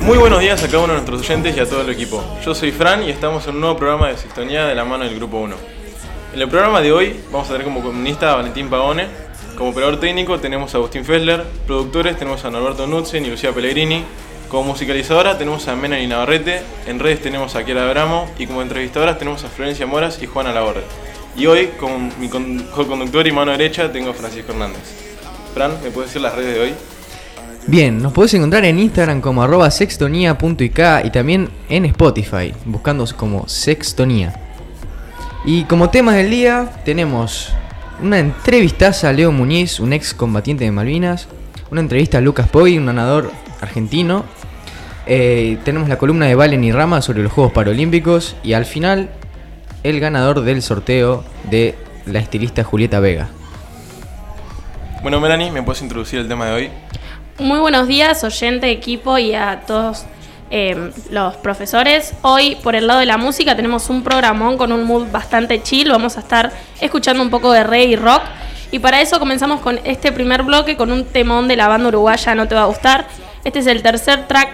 Muy 0.00 0.16
buenos 0.16 0.38
días 0.38 0.62
a 0.62 0.66
cada 0.68 0.78
uno 0.84 0.92
de 0.92 1.00
nuestros 1.00 1.20
oyentes 1.22 1.56
y 1.56 1.60
a 1.60 1.68
todo 1.68 1.80
el 1.80 1.90
equipo. 1.90 2.22
Yo 2.44 2.54
soy 2.54 2.70
Fran 2.70 3.02
y 3.02 3.10
estamos 3.10 3.44
en 3.48 3.56
un 3.56 3.62
nuevo 3.62 3.76
programa 3.76 4.08
de 4.08 4.16
Sextonía 4.16 4.64
de 4.64 4.76
la 4.76 4.84
mano 4.84 5.02
del 5.02 5.16
Grupo 5.16 5.38
1. 5.38 5.56
En 6.34 6.40
el 6.40 6.48
programa 6.48 6.80
de 6.80 6.92
hoy 6.92 7.20
vamos 7.32 7.48
a 7.48 7.52
tener 7.52 7.64
como 7.64 7.80
columnista 7.80 8.32
a 8.32 8.36
Valentín 8.36 8.70
Pagone, 8.70 9.06
como 9.56 9.70
operador 9.70 9.98
técnico 9.98 10.38
tenemos 10.38 10.72
a 10.72 10.78
Agustín 10.78 11.04
Fessler, 11.04 11.42
productores 11.66 12.16
tenemos 12.16 12.44
a 12.44 12.50
Norberto 12.50 12.86
Nutzen 12.86 13.26
y 13.26 13.30
Lucía 13.30 13.52
Pellegrini, 13.52 14.04
como 14.48 14.68
musicalizadora 14.68 15.36
tenemos 15.36 15.66
a 15.66 15.74
Melanie 15.74 16.06
Navarrete, 16.06 16.62
en 16.86 17.00
redes 17.00 17.20
tenemos 17.20 17.56
a 17.56 17.64
Kiara 17.64 17.88
Abramo 17.88 18.30
y 18.38 18.46
como 18.46 18.62
entrevistadoras 18.62 19.18
tenemos 19.18 19.42
a 19.42 19.48
Florencia 19.48 19.84
Moras 19.86 20.22
y 20.22 20.26
Juana 20.26 20.52
Laborde. 20.52 20.84
Y 21.36 21.46
hoy, 21.46 21.70
con 21.78 22.12
mi 22.20 22.28
co-conductor 22.28 23.26
y 23.26 23.32
mano 23.32 23.50
derecha, 23.50 23.90
tengo 23.90 24.10
a 24.10 24.14
Francisco 24.14 24.52
Hernández. 24.52 25.07
¿Me 25.66 25.90
puedes 25.90 26.10
decir 26.10 26.22
las 26.22 26.36
redes 26.36 26.54
de 26.54 26.60
hoy? 26.60 26.74
Bien, 27.66 28.00
nos 28.00 28.12
podés 28.12 28.32
encontrar 28.34 28.64
en 28.64 28.78
Instagram 28.78 29.20
como 29.20 29.42
arroba 29.42 29.70
sextonía.ik 29.70 30.80
y 31.04 31.10
también 31.10 31.50
en 31.68 31.84
Spotify, 31.86 32.54
buscando 32.64 33.04
como 33.16 33.48
Sextonía. 33.48 34.40
Y 35.44 35.64
como 35.64 35.90
temas 35.90 36.14
del 36.14 36.30
día 36.30 36.70
tenemos 36.84 37.52
una 38.00 38.20
entrevistaza 38.20 39.08
a 39.08 39.12
Leo 39.12 39.32
Muñiz, 39.32 39.80
un 39.80 39.92
ex 39.92 40.14
combatiente 40.14 40.64
de 40.64 40.70
Malvinas, 40.70 41.26
una 41.72 41.80
entrevista 41.80 42.18
a 42.18 42.20
Lucas 42.20 42.48
Poggi, 42.48 42.78
un 42.78 42.86
nadador 42.86 43.32
argentino, 43.60 44.24
eh, 45.06 45.58
tenemos 45.64 45.88
la 45.88 45.98
columna 45.98 46.26
de 46.26 46.36
Valen 46.36 46.62
y 46.62 46.70
Rama 46.70 47.02
sobre 47.02 47.22
los 47.22 47.32
Juegos 47.32 47.52
Paralímpicos 47.52 48.36
y 48.44 48.52
al 48.52 48.64
final 48.64 49.10
el 49.82 49.98
ganador 49.98 50.42
del 50.42 50.62
sorteo 50.62 51.24
de 51.50 51.74
la 52.06 52.20
estilista 52.20 52.62
Julieta 52.62 53.00
Vega. 53.00 53.28
Bueno, 55.00 55.20
Melanie, 55.20 55.52
¿me 55.52 55.62
puedes 55.62 55.80
introducir 55.80 56.18
el 56.18 56.26
tema 56.26 56.46
de 56.46 56.52
hoy? 56.52 56.70
Muy 57.38 57.60
buenos 57.60 57.86
días, 57.86 58.24
oyente, 58.24 58.68
equipo 58.72 59.16
y 59.16 59.32
a 59.32 59.60
todos 59.64 60.04
eh, 60.50 60.90
los 61.10 61.36
profesores. 61.36 62.14
Hoy, 62.22 62.56
por 62.64 62.74
el 62.74 62.88
lado 62.88 62.98
de 62.98 63.06
la 63.06 63.16
música, 63.16 63.54
tenemos 63.54 63.90
un 63.90 64.02
programón 64.02 64.58
con 64.58 64.72
un 64.72 64.82
mood 64.82 65.06
bastante 65.12 65.62
chill. 65.62 65.88
Vamos 65.90 66.16
a 66.16 66.20
estar 66.20 66.50
escuchando 66.80 67.22
un 67.22 67.30
poco 67.30 67.52
de 67.52 67.62
reggae 67.62 67.92
y 67.92 67.96
rock. 67.96 68.22
Y 68.72 68.80
para 68.80 69.00
eso 69.00 69.20
comenzamos 69.20 69.60
con 69.60 69.78
este 69.84 70.10
primer 70.10 70.42
bloque 70.42 70.76
con 70.76 70.90
un 70.90 71.04
temón 71.04 71.46
de 71.46 71.56
la 71.56 71.68
banda 71.68 71.88
uruguaya 71.88 72.34
No 72.34 72.48
Te 72.48 72.56
Va 72.56 72.62
a 72.62 72.66
Gustar. 72.66 73.06
Este 73.44 73.60
es 73.60 73.68
el 73.68 73.82
tercer 73.82 74.26
track 74.26 74.48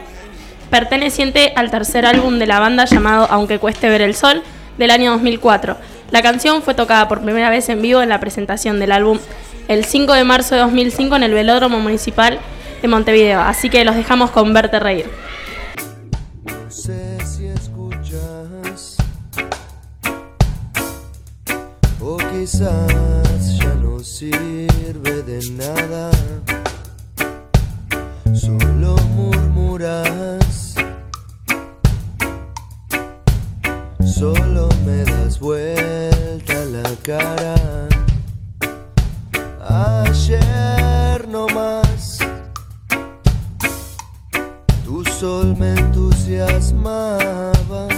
perteneciente 0.69 1.55
al 1.57 1.71
tercer 1.71 2.05
álbum 2.05 2.39
de 2.39 2.47
la 2.47 2.61
banda 2.61 2.85
llamado 2.85 3.27
Aunque 3.31 3.59
Cueste 3.59 3.89
Ver 3.89 4.03
el 4.03 4.15
Sol 4.15 4.43
del 4.77 4.91
año 4.91 5.13
2004. 5.13 5.79
La 6.11 6.21
canción 6.21 6.61
fue 6.61 6.75
tocada 6.75 7.09
por 7.09 7.23
primera 7.23 7.49
vez 7.49 7.71
en 7.71 7.81
vivo 7.81 8.03
en 8.03 8.11
la 8.11 8.21
presentación 8.21 8.79
del 8.79 8.93
álbum 8.93 9.19
el 9.69 9.85
5 9.85 10.13
de 10.13 10.25
marzo 10.25 10.55
de 10.55 10.61
2005 10.63 11.17
en 11.17 11.23
el 11.23 11.33
Velódromo 11.33 11.81
Municipal 11.81 12.41
de 12.83 12.89
Montevideo. 12.89 13.41
Así 13.41 13.71
que 13.71 13.85
los 13.85 13.97
dejamos 13.97 14.31
con 14.31 14.53
Verte 14.53 14.79
Reír. 14.79 15.07
No 16.45 16.71
sé 16.71 17.19
si 17.25 17.47
escuchas 17.47 18.97
o 22.01 22.17
quizás 22.17 23.59
ya 23.59 23.75
no 23.83 23.99
sirve 24.01 25.23
de 25.23 25.51
nada. 25.53 26.11
Solo 28.35 28.97
murmuras, 29.17 30.75
solo 34.05 34.69
me 34.85 35.05
das 35.05 35.39
vuelta 35.39 36.65
la 36.67 36.83
cara. 37.03 37.54
Entusiasmaba. 46.35 47.89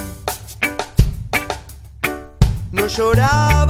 No 2.73 2.87
llorabas 2.87 3.66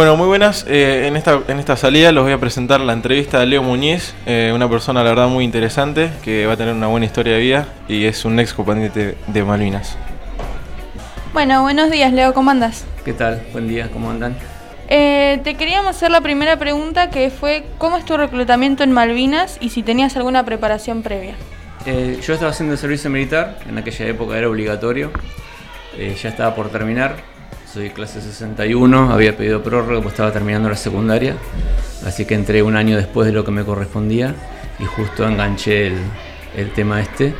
Bueno, 0.00 0.16
muy 0.16 0.28
buenas. 0.28 0.64
Eh, 0.66 1.08
en, 1.08 1.16
esta, 1.18 1.42
en 1.46 1.58
esta 1.58 1.76
salida 1.76 2.10
los 2.10 2.24
voy 2.24 2.32
a 2.32 2.38
presentar 2.38 2.80
la 2.80 2.94
entrevista 2.94 3.38
de 3.38 3.44
Leo 3.44 3.62
Muñiz, 3.62 4.14
eh, 4.24 4.50
una 4.54 4.66
persona 4.66 5.04
la 5.04 5.10
verdad 5.10 5.28
muy 5.28 5.44
interesante 5.44 6.10
que 6.22 6.46
va 6.46 6.54
a 6.54 6.56
tener 6.56 6.74
una 6.74 6.86
buena 6.86 7.04
historia 7.04 7.34
de 7.34 7.38
vida 7.40 7.68
y 7.86 8.06
es 8.06 8.24
un 8.24 8.40
ex 8.40 8.54
combatiente 8.54 9.18
de 9.26 9.44
Malvinas. 9.44 9.98
Bueno, 11.34 11.60
buenos 11.60 11.90
días, 11.90 12.14
Leo, 12.14 12.32
¿cómo 12.32 12.50
andas? 12.50 12.86
¿Qué 13.04 13.12
tal? 13.12 13.42
Buen 13.52 13.68
día, 13.68 13.90
¿cómo 13.92 14.10
andan? 14.10 14.34
Eh, 14.88 15.38
te 15.44 15.56
queríamos 15.56 15.90
hacer 15.90 16.10
la 16.10 16.22
primera 16.22 16.56
pregunta 16.58 17.10
que 17.10 17.28
fue 17.28 17.66
¿cómo 17.76 17.98
es 17.98 18.06
tu 18.06 18.16
reclutamiento 18.16 18.82
en 18.82 18.92
Malvinas 18.92 19.58
y 19.60 19.68
si 19.68 19.82
tenías 19.82 20.16
alguna 20.16 20.46
preparación 20.46 21.02
previa? 21.02 21.34
Eh, 21.84 22.18
yo 22.26 22.32
estaba 22.32 22.52
haciendo 22.52 22.72
el 22.72 22.78
servicio 22.78 23.10
militar, 23.10 23.58
en 23.68 23.76
aquella 23.76 24.06
época 24.06 24.38
era 24.38 24.48
obligatorio, 24.48 25.10
Eh, 25.98 26.16
ya 26.22 26.30
estaba 26.30 26.54
por 26.54 26.70
terminar, 26.70 27.16
soy 27.72 27.90
clase 27.90 28.20
61, 28.20 29.12
había 29.12 29.36
pedido 29.36 29.62
prórroga 29.62 29.96
porque 29.96 30.08
estaba 30.08 30.32
terminando 30.32 30.68
la 30.68 30.76
secundaria, 30.76 31.36
así 32.04 32.24
que 32.24 32.34
entré 32.34 32.62
un 32.62 32.74
año 32.74 32.96
después 32.96 33.26
de 33.26 33.32
lo 33.32 33.44
que 33.44 33.52
me 33.52 33.64
correspondía 33.64 34.34
y 34.80 34.84
justo 34.84 35.26
enganché 35.26 35.86
el, 35.86 35.94
el 36.56 36.72
tema 36.72 37.00
este. 37.00 37.32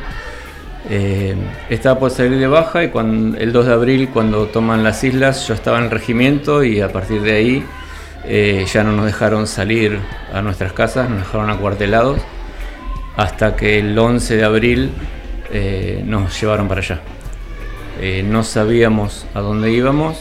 Eh, 0.89 1.35
estaba 1.69 1.99
por 1.99 2.11
salir 2.11 2.39
de 2.39 2.47
baja 2.47 2.83
y 2.83 2.89
cuando, 2.89 3.37
el 3.37 3.51
2 3.51 3.65
de 3.65 3.73
abril 3.73 4.09
cuando 4.09 4.47
toman 4.47 4.83
las 4.83 5.03
islas 5.03 5.47
yo 5.47 5.53
estaba 5.53 5.77
en 5.77 5.85
el 5.85 5.91
regimiento 5.91 6.63
y 6.63 6.81
a 6.81 6.91
partir 6.91 7.21
de 7.21 7.33
ahí 7.33 7.65
eh, 8.25 8.65
ya 8.71 8.83
no 8.83 8.93
nos 8.93 9.05
dejaron 9.05 9.45
salir 9.47 9.99
a 10.33 10.41
nuestras 10.41 10.73
casas, 10.73 11.09
nos 11.09 11.19
dejaron 11.19 11.49
acuartelados 11.49 12.19
hasta 13.17 13.55
que 13.55 13.79
el 13.79 13.97
11 13.97 14.37
de 14.37 14.43
abril 14.43 14.91
eh, 15.51 16.01
nos 16.05 16.39
llevaron 16.39 16.67
para 16.67 16.79
allá. 16.79 17.01
Eh, 18.01 18.23
no 18.23 18.43
sabíamos 18.43 19.27
a 19.35 19.41
dónde 19.41 19.71
íbamos, 19.71 20.17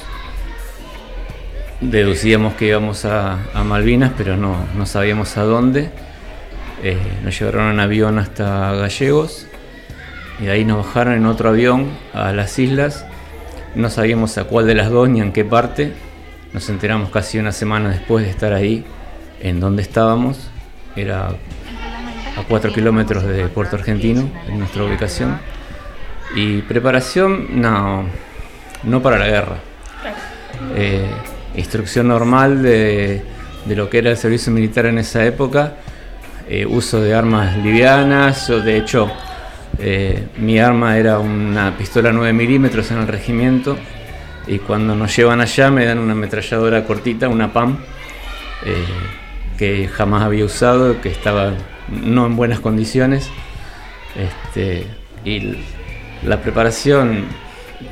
deducíamos 1.81 2.53
que 2.53 2.67
íbamos 2.67 3.07
a, 3.07 3.39
Malvinas, 3.65 4.13
pero 4.19 4.37
no, 4.37 4.55
no 4.77 4.85
sabíamos 4.85 5.39
a 5.39 5.45
dónde. 5.45 5.91
Eh, 6.83 6.99
nos 7.25 7.39
llevaron 7.39 7.71
en 7.71 7.81
avión 7.81 8.19
hasta 8.19 8.73
Gallegos 8.73 9.47
y 10.43 10.49
ahí 10.49 10.67
nos 10.67 10.85
bajaron 10.85 11.15
en 11.15 11.25
otro 11.25 11.49
avión 11.49 11.89
a 12.13 12.33
las 12.33 12.59
islas. 12.59 13.07
No 13.75 13.89
sabíamos 13.89 14.37
a 14.37 14.45
cuál 14.45 14.67
de 14.67 14.75
las 14.75 14.91
dos 14.91 15.09
ni 15.09 15.23
en 15.23 15.33
qué 15.33 15.47
parte. 15.47 15.95
Nos 16.53 16.69
enteramos 16.69 17.09
casi 17.09 17.39
una 17.39 17.53
semana 17.53 17.89
después 17.89 18.27
de 18.27 18.31
estar 18.31 18.53
ahí, 18.53 18.85
en 19.41 19.59
donde 19.59 19.81
estábamos. 19.81 20.51
Era 20.97 21.29
a 21.29 22.43
4 22.47 22.75
kilómetros 22.75 23.25
de 23.25 23.47
Puerto 23.49 23.77
Argentino, 23.77 24.29
en 24.49 24.59
nuestra 24.59 24.85
ubicación. 24.85 25.39
Y 26.35 26.63
preparación, 26.63 27.61
no, 27.61 28.05
no 28.85 29.03
para 29.03 29.19
la 29.19 29.27
guerra. 29.27 29.57
Eh, 30.75 31.11
instrucción 31.57 32.09
normal 32.09 32.63
de, 32.63 33.23
de 33.65 33.77
lo 33.77 33.91
que 33.91 33.99
era 33.99 34.11
el 34.11 34.17
servicio 34.17 34.53
militar 34.53 34.87
en 34.87 34.99
esa 34.99 35.25
época. 35.25 35.75
Eh, 36.49 36.67
uso 36.67 37.01
de 37.01 37.15
armas 37.15 37.57
livianas, 37.59 38.49
o 38.51 38.61
de 38.61 38.77
hecho, 38.77 39.11
eh, 39.79 40.29
mi 40.39 40.59
arma 40.59 40.99
era 40.99 41.19
una 41.19 41.77
pistola 41.77 42.13
9 42.13 42.33
milímetros 42.33 42.91
en 42.91 42.99
el 42.99 43.09
regimiento. 43.09 43.77
Y 44.47 44.59
cuando 44.59 44.95
nos 44.95 45.15
llevan 45.15 45.41
allá 45.41 45.71
me 45.71 45.85
dan 45.85 45.99
una 45.99 46.13
ametralladora 46.13 46.85
cortita, 46.85 47.29
una 47.29 47.53
PAM, 47.53 47.79
que 49.57 49.89
jamás 49.89 50.23
había 50.23 50.45
usado, 50.45 51.01
que 51.01 51.11
estaba 51.11 51.53
no 51.89 52.27
en 52.27 52.37
buenas 52.37 52.61
condiciones. 52.61 53.31
Este, 54.17 54.87
y 55.25 55.57
la 56.25 56.39
preparación 56.41 57.25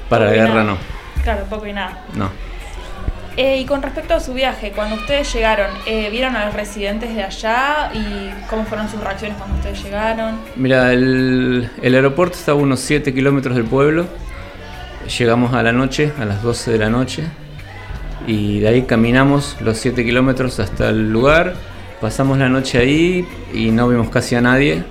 para 0.08 0.25
la 0.26 0.30
Poco 0.30 0.36
y 0.36 0.46
guerra 0.46 0.64
no, 0.64 0.78
Claro, 1.22 1.44
poco 1.50 1.66
y 1.66 1.72
nada. 1.72 2.04
no. 2.14 2.30
Eh, 3.36 3.60
y 3.60 3.66
con 3.66 3.80
respecto 3.82 4.14
a 4.14 4.20
su 4.20 4.34
viaje, 4.34 4.72
cuando 4.75 4.96
ustedes 4.96 5.32
llegaron, 5.32 5.70
eh, 5.86 6.08
¿vieron 6.10 6.34
a 6.34 6.46
los 6.46 6.54
residentes 6.54 7.14
de 7.14 7.22
allá 7.22 7.92
y 7.94 8.30
cómo 8.50 8.64
fueron 8.64 8.88
sus 8.88 9.00
reacciones 9.00 9.36
cuando 9.38 9.54
ustedes 9.58 9.80
llegaron? 9.84 10.40
Mira, 10.56 10.92
el, 10.92 11.70
el 11.80 11.94
aeropuerto 11.94 12.36
estaba 12.36 12.58
a 12.58 12.62
unos 12.62 12.80
7 12.80 13.14
kilómetros 13.14 13.54
del 13.54 13.64
pueblo. 13.64 14.06
Llegamos 15.19 15.54
a 15.54 15.62
la 15.62 15.70
noche, 15.70 16.12
a 16.20 16.25
las 16.25 16.42
12 16.42 16.72
de 16.72 16.78
la 16.78 16.90
noche. 16.90 17.25
Y 18.26 18.58
de 18.58 18.69
ahí 18.69 18.82
caminamos 18.82 19.56
los 19.60 19.78
7 19.78 20.04
kilómetros 20.04 20.58
hasta 20.58 20.88
el 20.88 21.12
lugar. 21.12 21.54
Pasamos 22.00 22.38
la 22.38 22.48
noche 22.48 22.78
ahí 22.78 23.25
y 23.54 23.70
no 23.70 23.88
vimos 23.88 24.10
casi 24.10 24.34
a 24.34 24.40
nadie. 24.40 24.82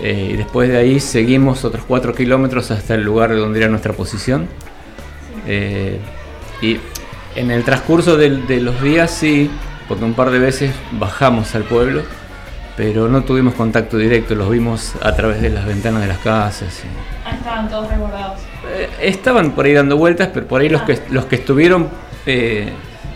Eh, 0.00 0.30
y 0.32 0.36
después 0.36 0.68
de 0.68 0.76
ahí 0.76 0.98
seguimos 1.00 1.64
otros 1.64 1.84
4 1.86 2.14
kilómetros 2.14 2.70
hasta 2.70 2.94
el 2.94 3.02
lugar 3.04 3.34
donde 3.36 3.60
era 3.60 3.68
nuestra 3.68 3.92
posición. 3.92 4.48
Eh, 5.46 5.98
y 6.62 6.78
en 7.36 7.50
el 7.50 7.64
transcurso 7.64 8.16
del- 8.16 8.46
de, 8.46 8.60
los 8.60 8.80
días 8.82 9.10
sí, 9.10 9.50
porque 9.88 10.04
un 10.04 10.14
par 10.14 10.30
de 10.30 10.38
veces 10.38 10.72
bajamos 10.92 11.54
al 11.54 11.64
pueblo, 11.64 12.02
pero 12.76 13.08
no 13.08 13.22
tuvimos 13.22 13.54
contacto 13.54 13.96
directo, 13.98 14.34
los 14.34 14.50
vimos 14.50 14.94
a 15.00 15.14
través 15.14 15.40
de 15.40 15.50
las 15.50 15.64
ventanas 15.66 16.02
de 16.02 16.08
las 16.08 16.18
casas. 16.18 16.82
y- 16.84 16.88
Ah, 17.28 17.34
estaban 17.36 17.68
todos 17.68 17.88
resguardados. 17.88 18.40
Eh, 18.76 18.88
estaban 19.00 19.52
por 19.52 19.66
ahí 19.66 19.72
dando 19.74 19.96
vueltas, 19.96 20.30
pero 20.34 20.46
por 20.46 20.60
ahí 20.60 20.68
los 20.68 20.82
que, 20.82 20.98
los 21.10 21.26
que 21.26 21.36
estuvieron 21.36 21.88
eh, 22.26 22.70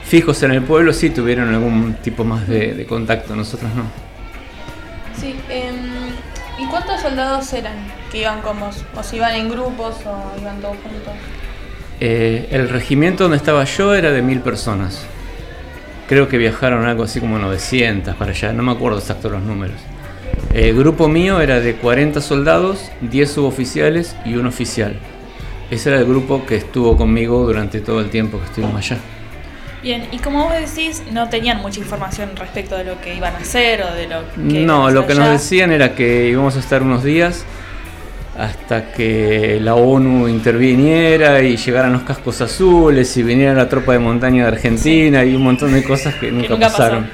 fijos 0.04 0.42
en 0.42 0.52
el 0.52 0.62
pueblo 0.62 0.92
sí 0.92 1.10
tuvieron 1.10 1.52
algún 1.54 1.94
tipo 2.02 2.22
más 2.24 2.46
de, 2.46 2.74
de 2.74 2.86
contacto, 2.86 3.34
nosotros 3.34 3.70
no. 3.74 3.82
Sí, 5.18 5.34
¿y 5.48 5.67
cuántos 6.70 7.00
soldados 7.00 7.52
eran 7.52 7.74
que 8.10 8.18
iban 8.18 8.40
con 8.40 8.60
vos? 8.60 8.84
¿O 8.96 9.02
si 9.02 9.16
iban 9.16 9.34
en 9.34 9.48
grupos 9.48 9.96
o 10.06 10.40
iban 10.40 10.60
todos 10.60 10.76
juntos? 10.76 11.14
Eh, 12.00 12.48
el 12.50 12.68
regimiento 12.68 13.24
donde 13.24 13.36
estaba 13.36 13.64
yo 13.64 13.94
era 13.94 14.12
de 14.12 14.22
mil 14.22 14.40
personas. 14.40 15.04
Creo 16.08 16.28
que 16.28 16.38
viajaron 16.38 16.86
algo 16.86 17.02
así 17.02 17.20
como 17.20 17.38
900 17.38 18.14
para 18.14 18.30
allá, 18.30 18.52
no 18.52 18.62
me 18.62 18.72
acuerdo 18.72 18.98
exacto 18.98 19.28
los 19.28 19.42
números. 19.42 19.76
El 20.54 20.76
grupo 20.76 21.08
mío 21.08 21.40
era 21.40 21.60
de 21.60 21.74
40 21.74 22.20
soldados, 22.20 22.90
10 23.02 23.30
suboficiales 23.30 24.16
y 24.24 24.36
un 24.36 24.46
oficial. 24.46 24.96
Ese 25.70 25.90
era 25.90 25.98
el 25.98 26.06
grupo 26.06 26.46
que 26.46 26.56
estuvo 26.56 26.96
conmigo 26.96 27.44
durante 27.44 27.80
todo 27.80 28.00
el 28.00 28.08
tiempo 28.08 28.38
que 28.38 28.46
estuvimos 28.46 28.76
allá. 28.76 28.98
Bien, 29.82 30.08
y 30.10 30.18
como 30.18 30.44
vos 30.44 30.54
decís, 30.54 31.02
no 31.12 31.28
tenían 31.28 31.60
mucha 31.60 31.78
información 31.78 32.30
respecto 32.36 32.76
de 32.76 32.84
lo 32.84 33.00
que 33.00 33.14
iban 33.14 33.34
a 33.34 33.38
hacer 33.38 33.82
o 33.82 33.92
de 33.94 34.08
lo 34.08 34.22
que... 34.32 34.40
No, 34.40 34.90
lo 34.90 35.06
que 35.06 35.14
nos 35.14 35.30
decían 35.30 35.70
era 35.70 35.94
que 35.94 36.28
íbamos 36.28 36.56
a 36.56 36.58
estar 36.58 36.82
unos 36.82 37.04
días 37.04 37.44
hasta 38.36 38.92
que 38.92 39.58
la 39.60 39.74
ONU 39.74 40.28
interviniera 40.28 41.42
y 41.42 41.56
llegaran 41.56 41.92
los 41.92 42.02
cascos 42.02 42.40
azules 42.40 43.16
y 43.16 43.22
viniera 43.22 43.52
la 43.54 43.68
tropa 43.68 43.92
de 43.92 43.98
montaña 43.98 44.44
de 44.44 44.48
Argentina 44.48 45.24
y 45.24 45.34
un 45.34 45.42
montón 45.42 45.72
de 45.72 45.82
cosas 45.82 46.14
que 46.20 46.30
nunca, 46.30 46.50
nunca 46.50 46.66
pasó. 46.66 46.78
pasaron. 46.78 47.10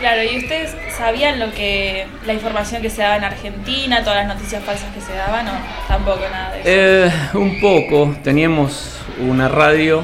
Claro, 0.00 0.22
y 0.22 0.38
ustedes 0.38 0.74
sabían 0.96 1.38
lo 1.38 1.52
que 1.52 2.06
la 2.24 2.32
información 2.32 2.80
que 2.80 2.88
se 2.88 3.02
daba 3.02 3.16
en 3.16 3.24
Argentina, 3.24 4.02
todas 4.02 4.26
las 4.26 4.34
noticias 4.34 4.64
falsas 4.64 4.90
que 4.94 5.00
se 5.00 5.12
daban 5.12 5.46
o 5.48 5.52
tampoco 5.88 6.20
nada 6.30 6.52
de 6.52 6.60
eso. 6.60 6.68
Eh, 6.70 7.12
un 7.34 7.60
poco, 7.60 8.16
teníamos 8.22 8.98
una 9.18 9.48
radio 9.48 10.02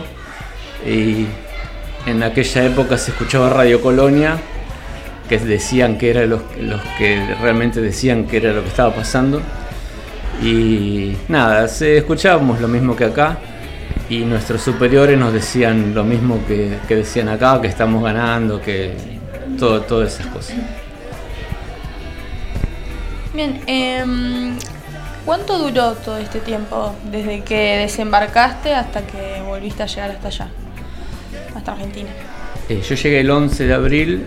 y 0.86 1.26
en 2.06 2.22
aquella 2.22 2.64
época 2.64 2.96
se 2.96 3.10
escuchaba 3.10 3.50
Radio 3.50 3.80
Colonia, 3.80 4.38
que 5.28 5.38
decían 5.38 5.98
que 5.98 6.10
eran 6.10 6.30
los, 6.30 6.42
que 6.98 7.34
realmente 7.40 7.80
decían 7.80 8.26
que 8.26 8.36
era 8.38 8.52
lo 8.52 8.62
que 8.62 8.68
estaba 8.68 8.94
pasando. 8.94 9.42
Y 10.40 11.16
nada, 11.28 11.64
escuchábamos 11.66 12.60
lo 12.60 12.68
mismo 12.68 12.94
que 12.94 13.04
acá 13.04 13.38
y 14.08 14.20
nuestros 14.20 14.62
superiores 14.62 15.18
nos 15.18 15.32
decían 15.32 15.94
lo 15.94 16.04
mismo 16.04 16.40
que, 16.46 16.78
que 16.86 16.96
decían 16.96 17.28
acá, 17.28 17.60
que 17.60 17.66
estamos 17.66 18.02
ganando, 18.04 18.60
que 18.60 18.94
todo, 19.58 19.82
todas 19.82 20.14
esas 20.14 20.26
cosas. 20.28 20.56
Bien, 23.34 23.60
em, 23.66 24.56
¿cuánto 25.24 25.58
duró 25.58 25.94
todo 25.94 26.18
este 26.18 26.38
tiempo 26.38 26.94
desde 27.10 27.42
que 27.42 27.78
desembarcaste 27.78 28.74
hasta 28.74 29.02
que 29.02 29.42
volviste 29.44 29.82
a 29.82 29.86
llegar 29.86 30.10
hasta 30.12 30.28
allá? 30.28 30.48
Argentina. 31.72 32.10
Eh, 32.68 32.82
yo 32.86 32.94
llegué 32.94 33.20
el 33.20 33.30
11 33.30 33.66
de 33.66 33.74
abril, 33.74 34.26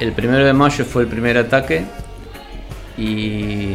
el 0.00 0.12
1 0.16 0.38
de 0.38 0.52
mayo 0.52 0.84
fue 0.84 1.02
el 1.02 1.08
primer 1.08 1.38
ataque 1.38 1.84
y 2.96 3.74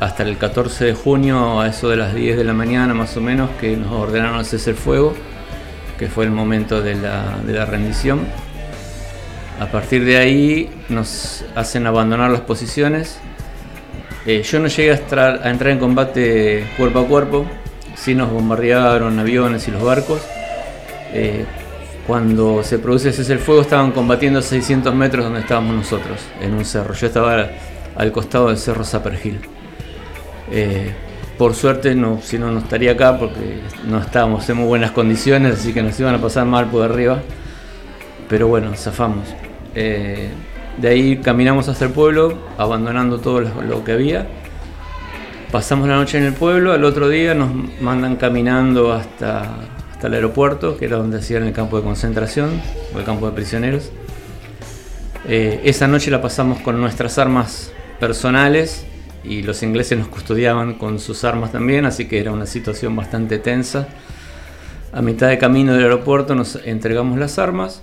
hasta 0.00 0.22
el 0.22 0.36
14 0.36 0.84
de 0.84 0.94
junio, 0.94 1.60
a 1.60 1.68
eso 1.68 1.88
de 1.88 1.96
las 1.96 2.14
10 2.14 2.36
de 2.36 2.44
la 2.44 2.52
mañana 2.52 2.92
más 2.92 3.16
o 3.16 3.20
menos, 3.20 3.50
que 3.60 3.76
nos 3.76 3.92
ordenaron 3.92 4.44
cese 4.44 4.70
el 4.70 4.76
fuego, 4.76 5.14
que 5.98 6.08
fue 6.08 6.24
el 6.24 6.30
momento 6.30 6.82
de 6.82 6.94
la, 6.94 7.64
rendición. 7.64 8.26
A 9.58 9.66
partir 9.66 10.04
de 10.04 10.18
ahí 10.18 10.70
nos 10.90 11.44
hacen 11.54 11.86
abandonar 11.86 12.30
las 12.30 12.42
posiciones. 12.42 13.18
Eh, 14.26 14.42
yo 14.42 14.58
no 14.58 14.66
llegué 14.66 14.92
a 14.92 15.48
entrar 15.48 15.68
en 15.68 15.78
combate 15.78 16.66
cuerpo 16.76 17.00
a 17.00 17.06
cuerpo, 17.06 17.46
sí 17.94 18.14
nos 18.14 18.30
bombardearon 18.30 19.18
aviones 19.18 19.66
y 19.66 19.70
los 19.70 19.82
barcos. 19.82 20.20
Eh, 21.14 21.46
cuando 22.06 22.62
se 22.62 22.78
produce 22.78 23.08
ese 23.08 23.32
el 23.32 23.38
fuego 23.40 23.62
estaban 23.62 23.90
combatiendo 23.90 24.38
a 24.38 24.42
600 24.42 24.94
metros 24.94 25.24
donde 25.24 25.40
estábamos 25.40 25.74
nosotros, 25.74 26.20
en 26.40 26.54
un 26.54 26.64
cerro. 26.64 26.94
Yo 26.94 27.06
estaba 27.08 27.48
al, 27.96 28.12
costado 28.12 28.48
del 28.48 28.58
cerro 28.58 28.84
Zapperhill. 28.84 29.40
Eh, 30.50 30.92
por 31.36 31.54
suerte, 31.54 31.96
si 32.22 32.38
no, 32.38 32.50
no 32.50 32.58
estaría 32.60 32.92
acá 32.92 33.18
porque 33.18 33.60
no 33.86 33.98
estábamos 33.98 34.48
en 34.48 34.56
muy 34.58 34.66
buenas 34.66 34.92
condiciones, 34.92 35.58
así 35.58 35.74
que 35.74 35.82
nos 35.82 35.98
iban 35.98 36.14
a 36.14 36.18
pasar 36.18 36.46
mal 36.46 36.66
por 36.66 36.82
arriba. 36.82 37.18
Pero 38.28 38.48
bueno, 38.48 38.74
zafamos. 38.74 39.34
Eh, 39.74 40.30
de 40.78 40.88
ahí 40.88 41.16
caminamos 41.18 41.68
hasta 41.68 41.86
el 41.86 41.90
pueblo, 41.90 42.38
abandonando 42.56 43.18
todo 43.18 43.40
lo 43.40 43.84
que 43.84 43.92
había. 43.92 44.26
Pasamos 45.50 45.88
la 45.88 45.96
noche 45.96 46.18
en 46.18 46.24
el 46.24 46.32
pueblo, 46.32 46.72
al 46.72 46.84
otro 46.84 47.08
día 47.08 47.34
nos 47.34 47.50
mandan 47.80 48.16
caminando 48.16 48.92
hasta, 48.92 49.56
hasta 50.06 50.16
el 50.16 50.22
aeropuerto, 50.22 50.76
que 50.76 50.84
era 50.84 50.98
donde 50.98 51.18
hacían 51.18 51.42
el 51.42 51.52
campo 51.52 51.76
de 51.78 51.82
concentración, 51.82 52.60
o 52.94 52.98
el 52.98 53.04
campo 53.04 53.26
de 53.26 53.32
prisioneros. 53.32 53.90
Eh, 55.26 55.62
esa 55.64 55.88
noche 55.88 56.12
la 56.12 56.22
pasamos 56.22 56.60
con 56.60 56.80
nuestras 56.80 57.18
armas 57.18 57.72
personales 57.98 58.86
y 59.24 59.42
los 59.42 59.64
ingleses 59.64 59.98
nos 59.98 60.06
custodiaban 60.06 60.74
con 60.74 61.00
sus 61.00 61.24
armas 61.24 61.50
también, 61.50 61.86
así 61.86 62.06
que 62.06 62.20
era 62.20 62.30
una 62.30 62.46
situación 62.46 62.94
bastante 62.94 63.40
tensa. 63.40 63.88
A 64.92 65.02
mitad 65.02 65.28
de 65.28 65.38
camino 65.38 65.72
del 65.72 65.82
aeropuerto 65.82 66.36
nos 66.36 66.54
entregamos 66.64 67.18
las 67.18 67.40
armas 67.40 67.82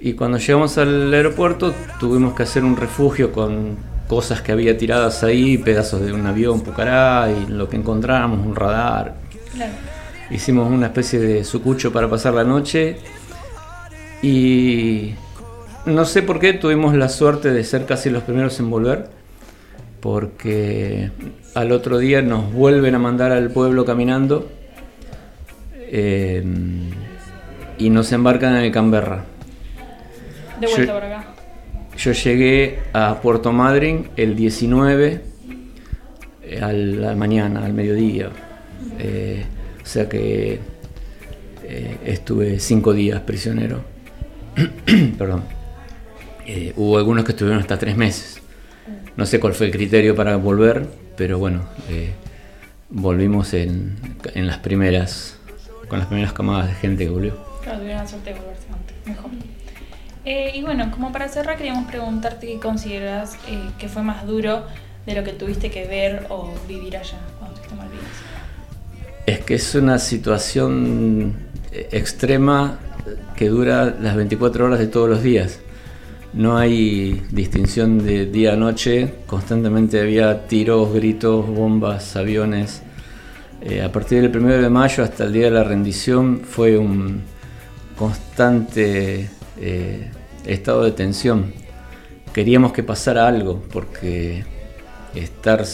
y 0.00 0.14
cuando 0.14 0.38
llegamos 0.38 0.78
al 0.78 1.12
aeropuerto 1.12 1.74
tuvimos 2.00 2.34
que 2.34 2.44
hacer 2.44 2.64
un 2.64 2.78
refugio 2.78 3.32
con 3.32 3.76
cosas 4.08 4.40
que 4.40 4.52
había 4.52 4.78
tiradas 4.78 5.22
ahí, 5.22 5.58
pedazos 5.58 6.00
de 6.00 6.14
un 6.14 6.26
avión, 6.26 6.62
pucará 6.62 7.28
y 7.30 7.52
lo 7.52 7.68
que 7.68 7.76
encontráramos, 7.76 8.46
un 8.46 8.56
radar. 8.56 9.16
Claro. 9.52 9.95
Hicimos 10.30 10.70
una 10.70 10.86
especie 10.86 11.18
de 11.20 11.44
sucucho 11.44 11.92
para 11.92 12.08
pasar 12.10 12.34
la 12.34 12.44
noche 12.44 12.96
y 14.22 15.14
no 15.84 16.04
sé 16.04 16.22
por 16.22 16.40
qué 16.40 16.52
tuvimos 16.52 16.94
la 16.94 17.08
suerte 17.08 17.52
de 17.52 17.62
ser 17.64 17.86
casi 17.86 18.10
los 18.10 18.22
primeros 18.24 18.58
en 18.60 18.70
volver. 18.70 19.08
porque 20.00 21.10
al 21.54 21.72
otro 21.72 21.98
día 21.98 22.22
nos 22.22 22.52
vuelven 22.52 22.94
a 22.94 22.98
mandar 22.98 23.32
al 23.32 23.50
pueblo 23.50 23.84
caminando 23.84 24.48
eh, 25.74 26.44
y 27.78 27.90
nos 27.90 28.12
embarcan 28.12 28.54
en 28.56 28.64
el 28.64 28.70
Canberra. 28.72 29.24
De 30.60 30.66
vuelta 30.66 30.84
Yo- 30.86 30.92
por 30.94 31.02
acá. 31.04 31.24
Yo 31.96 32.12
llegué 32.12 32.78
a 32.92 33.20
Puerto 33.22 33.52
Madryn 33.52 34.10
el 34.16 34.36
19 34.36 35.22
eh, 36.42 36.60
a 36.62 36.72
la 36.72 37.14
mañana, 37.16 37.64
al 37.64 37.72
mediodía. 37.72 38.28
Eh, 38.98 39.44
o 39.86 39.88
sea 39.88 40.08
que 40.08 40.58
eh, 41.62 41.98
estuve 42.04 42.58
cinco 42.58 42.92
días 42.92 43.20
prisionero. 43.20 43.84
Perdón. 45.16 45.44
Eh, 46.44 46.72
hubo 46.76 46.98
algunos 46.98 47.24
que 47.24 47.30
estuvieron 47.30 47.60
hasta 47.60 47.78
tres 47.78 47.96
meses. 47.96 48.40
No 49.16 49.26
sé 49.26 49.38
cuál 49.38 49.54
fue 49.54 49.66
el 49.66 49.72
criterio 49.72 50.16
para 50.16 50.36
volver, 50.36 50.88
pero 51.16 51.38
bueno, 51.38 51.68
eh, 51.88 52.14
volvimos 52.90 53.54
en, 53.54 53.96
las 54.34 54.58
primeras, 54.58 55.38
con 55.88 56.00
las 56.00 56.08
primeras 56.08 56.32
camadas 56.32 56.66
de 56.66 56.74
gente 56.74 57.04
que 57.04 57.10
volvió. 57.10 57.34
Tuvieron 57.62 57.88
la 57.88 58.08
suerte 58.08 58.34
de 58.34 58.40
volverse 58.40 58.66
antes. 58.72 58.96
Mejor. 59.06 59.30
Y 60.24 60.62
bueno, 60.62 60.90
como 60.90 61.12
para 61.12 61.28
cerrar, 61.28 61.56
queríamos 61.56 61.86
preguntarte 61.86 62.48
qué 62.48 62.58
consideras 62.58 63.38
que 63.78 63.88
fue 63.88 64.02
más 64.02 64.26
duro 64.26 64.64
de 65.06 65.14
lo 65.14 65.22
que 65.22 65.32
tuviste 65.32 65.70
que 65.70 65.86
ver 65.86 66.26
o 66.28 66.52
vivir 66.66 66.96
allá 66.96 67.18
Es 69.26 69.40
que 69.40 69.56
es 69.56 69.74
una 69.74 69.98
situación 69.98 71.34
eh, 71.72 71.88
extrema 71.90 72.78
que 73.34 73.48
dura 73.48 73.96
las 74.00 74.14
24 74.14 74.66
horas 74.66 74.78
de 74.78 74.86
todos 74.86 75.08
los 75.08 75.20
días. 75.20 75.58
No 76.32 76.56
hay 76.56 77.24
distinción 77.32 77.98
de 78.04 78.26
día 78.26 78.52
a 78.52 78.56
noche, 78.56 79.14
constantemente 79.26 80.00
había 80.00 80.46
tiros, 80.46 80.92
gritos, 80.92 81.44
bombas, 81.48 82.14
aviones. 82.14 82.82
Eh, 83.62 83.82
a 83.82 83.90
partir 83.90 84.22
del 84.22 84.36
1 84.36 84.62
de 84.62 84.70
mayo 84.70 85.02
hasta 85.02 85.24
el 85.24 85.32
día 85.32 85.46
de 85.46 85.50
la 85.50 85.64
rendición 85.64 86.42
fue 86.44 86.78
un 86.78 87.22
constante 87.98 89.28
eh, 89.60 90.10
estado 90.44 90.84
de 90.84 90.92
tensión. 90.92 91.52
Queríamos 92.32 92.72
que 92.72 92.84
pasara 92.84 93.26
algo 93.26 93.60
porque 93.72 94.44
estar 95.16 95.64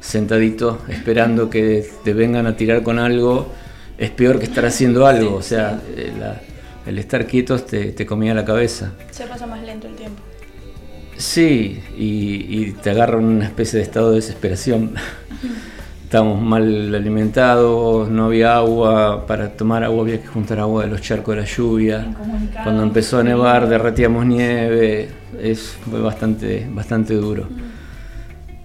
sentadito 0.00 0.78
esperando 0.88 1.50
que 1.50 1.86
te 2.04 2.12
vengan 2.14 2.46
a 2.46 2.56
tirar 2.56 2.82
con 2.82 2.98
algo 2.98 3.52
es 3.98 4.10
peor 4.10 4.38
que 4.38 4.44
estar 4.44 4.64
haciendo 4.64 5.06
algo. 5.06 5.34
O 5.36 5.42
sea, 5.42 5.80
eh, 5.96 6.12
la- 6.18 6.40
el 6.86 6.98
estar 6.98 7.26
quietos 7.26 7.66
te, 7.66 7.92
te 7.92 8.06
comía 8.06 8.32
la 8.34 8.44
cabeza. 8.44 8.92
Se 9.10 9.26
pasa 9.26 9.46
más 9.46 9.62
lento 9.62 9.86
el 9.88 9.94
tiempo. 9.94 10.22
Sí, 11.16 11.80
y, 11.98 12.46
y 12.48 12.72
te 12.80 12.90
agarra 12.90 13.18
una 13.18 13.44
especie 13.44 13.78
de 13.78 13.82
estado 13.82 14.10
de 14.10 14.16
desesperación. 14.16 14.94
Estábamos 16.04 16.40
mal 16.40 16.94
alimentados, 16.94 18.08
no 18.08 18.26
había 18.26 18.56
agua, 18.56 19.26
para 19.26 19.50
tomar 19.50 19.84
agua 19.84 20.04
había 20.04 20.22
que 20.22 20.26
juntar 20.26 20.58
agua 20.58 20.84
de 20.84 20.90
los 20.90 21.02
charcos 21.02 21.34
de 21.34 21.42
la 21.42 21.46
lluvia. 21.46 22.06
Cuando 22.62 22.82
empezó 22.82 23.18
a 23.18 23.22
nevar 23.22 23.68
derretíamos 23.68 24.24
nieve, 24.24 25.10
es, 25.42 25.76
fue 25.90 26.00
bastante, 26.00 26.66
bastante 26.72 27.12
duro. 27.12 27.46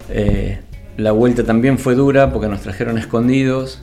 Eh, 0.08 0.58
la 0.96 1.12
vuelta 1.12 1.44
también 1.44 1.78
fue 1.78 1.94
dura 1.94 2.32
porque 2.32 2.48
nos 2.48 2.60
trajeron 2.60 2.98
escondidos, 2.98 3.82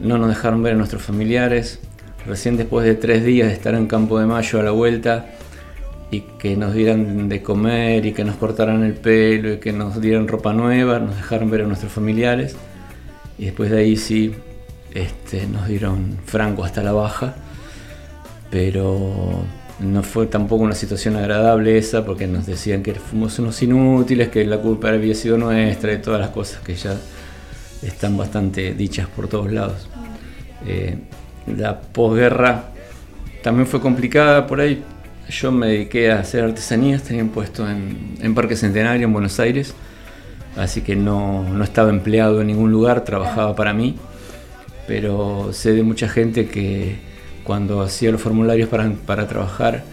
no 0.00 0.18
nos 0.18 0.28
dejaron 0.28 0.62
ver 0.62 0.74
a 0.74 0.76
nuestros 0.76 1.02
familiares. 1.02 1.80
Recién 2.26 2.56
después 2.56 2.86
de 2.86 2.94
tres 2.94 3.24
días 3.24 3.48
de 3.48 3.54
estar 3.54 3.74
en 3.74 3.86
Campo 3.86 4.18
de 4.18 4.26
Mayo 4.26 4.58
a 4.58 4.62
la 4.62 4.70
vuelta 4.70 5.26
y 6.10 6.20
que 6.38 6.56
nos 6.56 6.74
dieran 6.74 7.28
de 7.28 7.42
comer 7.42 8.06
y 8.06 8.12
que 8.12 8.24
nos 8.24 8.36
cortaran 8.36 8.82
el 8.82 8.94
pelo 8.94 9.54
y 9.54 9.58
que 9.58 9.72
nos 9.72 10.00
dieran 10.00 10.26
ropa 10.26 10.52
nueva, 10.52 10.98
nos 10.98 11.16
dejaron 11.16 11.50
ver 11.50 11.62
a 11.62 11.66
nuestros 11.66 11.92
familiares. 11.92 12.56
Y 13.38 13.46
después 13.46 13.70
de 13.70 13.78
ahí 13.78 13.96
sí 13.96 14.34
este, 14.92 15.46
nos 15.46 15.68
dieron 15.68 16.18
franco 16.24 16.64
hasta 16.64 16.82
la 16.82 16.92
baja, 16.92 17.34
pero 18.50 19.44
no 19.80 20.02
fue 20.02 20.26
tampoco 20.26 20.62
una 20.62 20.74
situación 20.74 21.16
agradable 21.16 21.76
esa 21.76 22.04
porque 22.04 22.26
nos 22.26 22.46
decían 22.46 22.82
que 22.82 22.94
fuimos 22.94 23.38
unos 23.38 23.60
inútiles, 23.62 24.28
que 24.28 24.44
la 24.44 24.58
culpa 24.58 24.90
había 24.90 25.14
sido 25.14 25.36
nuestra 25.36 25.92
y 25.92 25.98
todas 25.98 26.20
las 26.20 26.30
cosas 26.30 26.60
que 26.60 26.74
ya 26.74 26.96
están 27.82 28.16
bastante 28.16 28.74
dichas 28.74 29.08
por 29.08 29.28
todos 29.28 29.52
lados. 29.52 29.88
Eh, 30.66 30.96
la 31.56 31.80
posguerra 31.80 32.66
también 33.42 33.66
fue 33.66 33.80
complicada 33.80 34.46
por 34.46 34.60
ahí. 34.60 34.82
Yo 35.28 35.50
me 35.50 35.68
dediqué 35.68 36.10
a 36.12 36.20
hacer 36.20 36.44
artesanías, 36.44 37.02
tenía 37.02 37.22
un 37.22 37.30
puesto 37.30 37.68
en, 37.68 38.16
en 38.20 38.34
Parque 38.34 38.56
Centenario, 38.56 39.06
en 39.06 39.12
Buenos 39.12 39.40
Aires, 39.40 39.74
así 40.56 40.82
que 40.82 40.96
no, 40.96 41.42
no 41.48 41.64
estaba 41.64 41.90
empleado 41.90 42.42
en 42.42 42.48
ningún 42.48 42.70
lugar, 42.70 43.04
trabajaba 43.04 43.56
para 43.56 43.72
mí, 43.72 43.96
pero 44.86 45.52
sé 45.52 45.72
de 45.72 45.82
mucha 45.82 46.08
gente 46.08 46.46
que 46.46 47.13
cuando 47.44 47.82
hacía 47.82 48.10
los 48.10 48.20
formularios 48.20 48.68
para, 48.68 48.90
para 49.06 49.28
trabajar, 49.28 49.84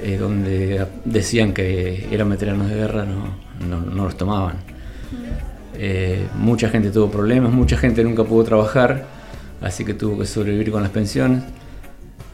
eh, 0.00 0.16
donde 0.16 0.86
decían 1.04 1.52
que 1.52 2.06
eran 2.12 2.28
veteranos 2.30 2.68
de 2.68 2.76
guerra, 2.76 3.04
no, 3.04 3.34
no, 3.66 3.80
no 3.80 4.04
los 4.04 4.16
tomaban. 4.16 4.56
Eh, 5.74 6.26
mucha 6.36 6.68
gente 6.68 6.90
tuvo 6.90 7.10
problemas, 7.10 7.52
mucha 7.52 7.76
gente 7.76 8.02
nunca 8.04 8.24
pudo 8.24 8.44
trabajar, 8.44 9.06
así 9.60 9.84
que 9.84 9.94
tuvo 9.94 10.18
que 10.18 10.26
sobrevivir 10.26 10.70
con 10.70 10.82
las 10.82 10.90
pensiones. 10.90 11.42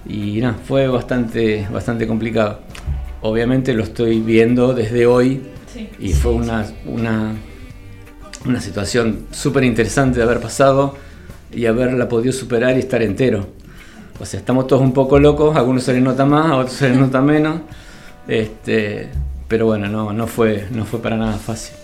Y 0.07 0.41
nada, 0.41 0.57
fue 0.67 0.89
bastante, 0.89 1.67
bastante 1.73 2.07
complicado. 2.07 2.61
Obviamente 3.23 3.73
lo 3.73 3.85
estoy 3.85 4.21
viendo 4.21 4.75
desde 4.75 5.07
hoy 5.07 5.43
Sí. 5.73 5.89
y 5.99 6.13
fue 6.13 6.33
una, 6.33 6.65
una, 6.87 7.33
una 8.47 8.61
situación 8.61 9.27
súper 9.33 9.65
interesante 9.65 10.19
de 10.19 10.25
haber 10.25 10.39
pasado 10.39 10.95
y 11.53 11.67
haberla 11.67 12.09
podido 12.09 12.33
superar 12.33 12.77
y 12.77 12.81
estar 12.81 13.03
entero. 13.03 13.49
O 14.21 14.27
sea, 14.27 14.41
estamos 14.41 14.67
todos 14.67 14.83
un 14.83 14.93
poco 14.93 15.19
locos, 15.19 15.57
a 15.57 15.59
algunos 15.61 15.83
se 15.83 15.93
les 15.93 16.03
nota 16.03 16.25
más, 16.25 16.47
a 16.47 16.57
otros 16.57 16.77
se 16.77 16.89
les 16.89 16.99
nota 16.99 17.21
menos. 17.21 17.61
Este, 18.29 19.11
pero 19.49 19.67
bueno, 19.67 19.89
no, 19.89 20.13
no, 20.13 20.27
fue, 20.27 20.67
no 20.71 20.85
fue 20.85 21.03
para 21.03 21.17
nada 21.17 21.35
fácil. 21.35 21.77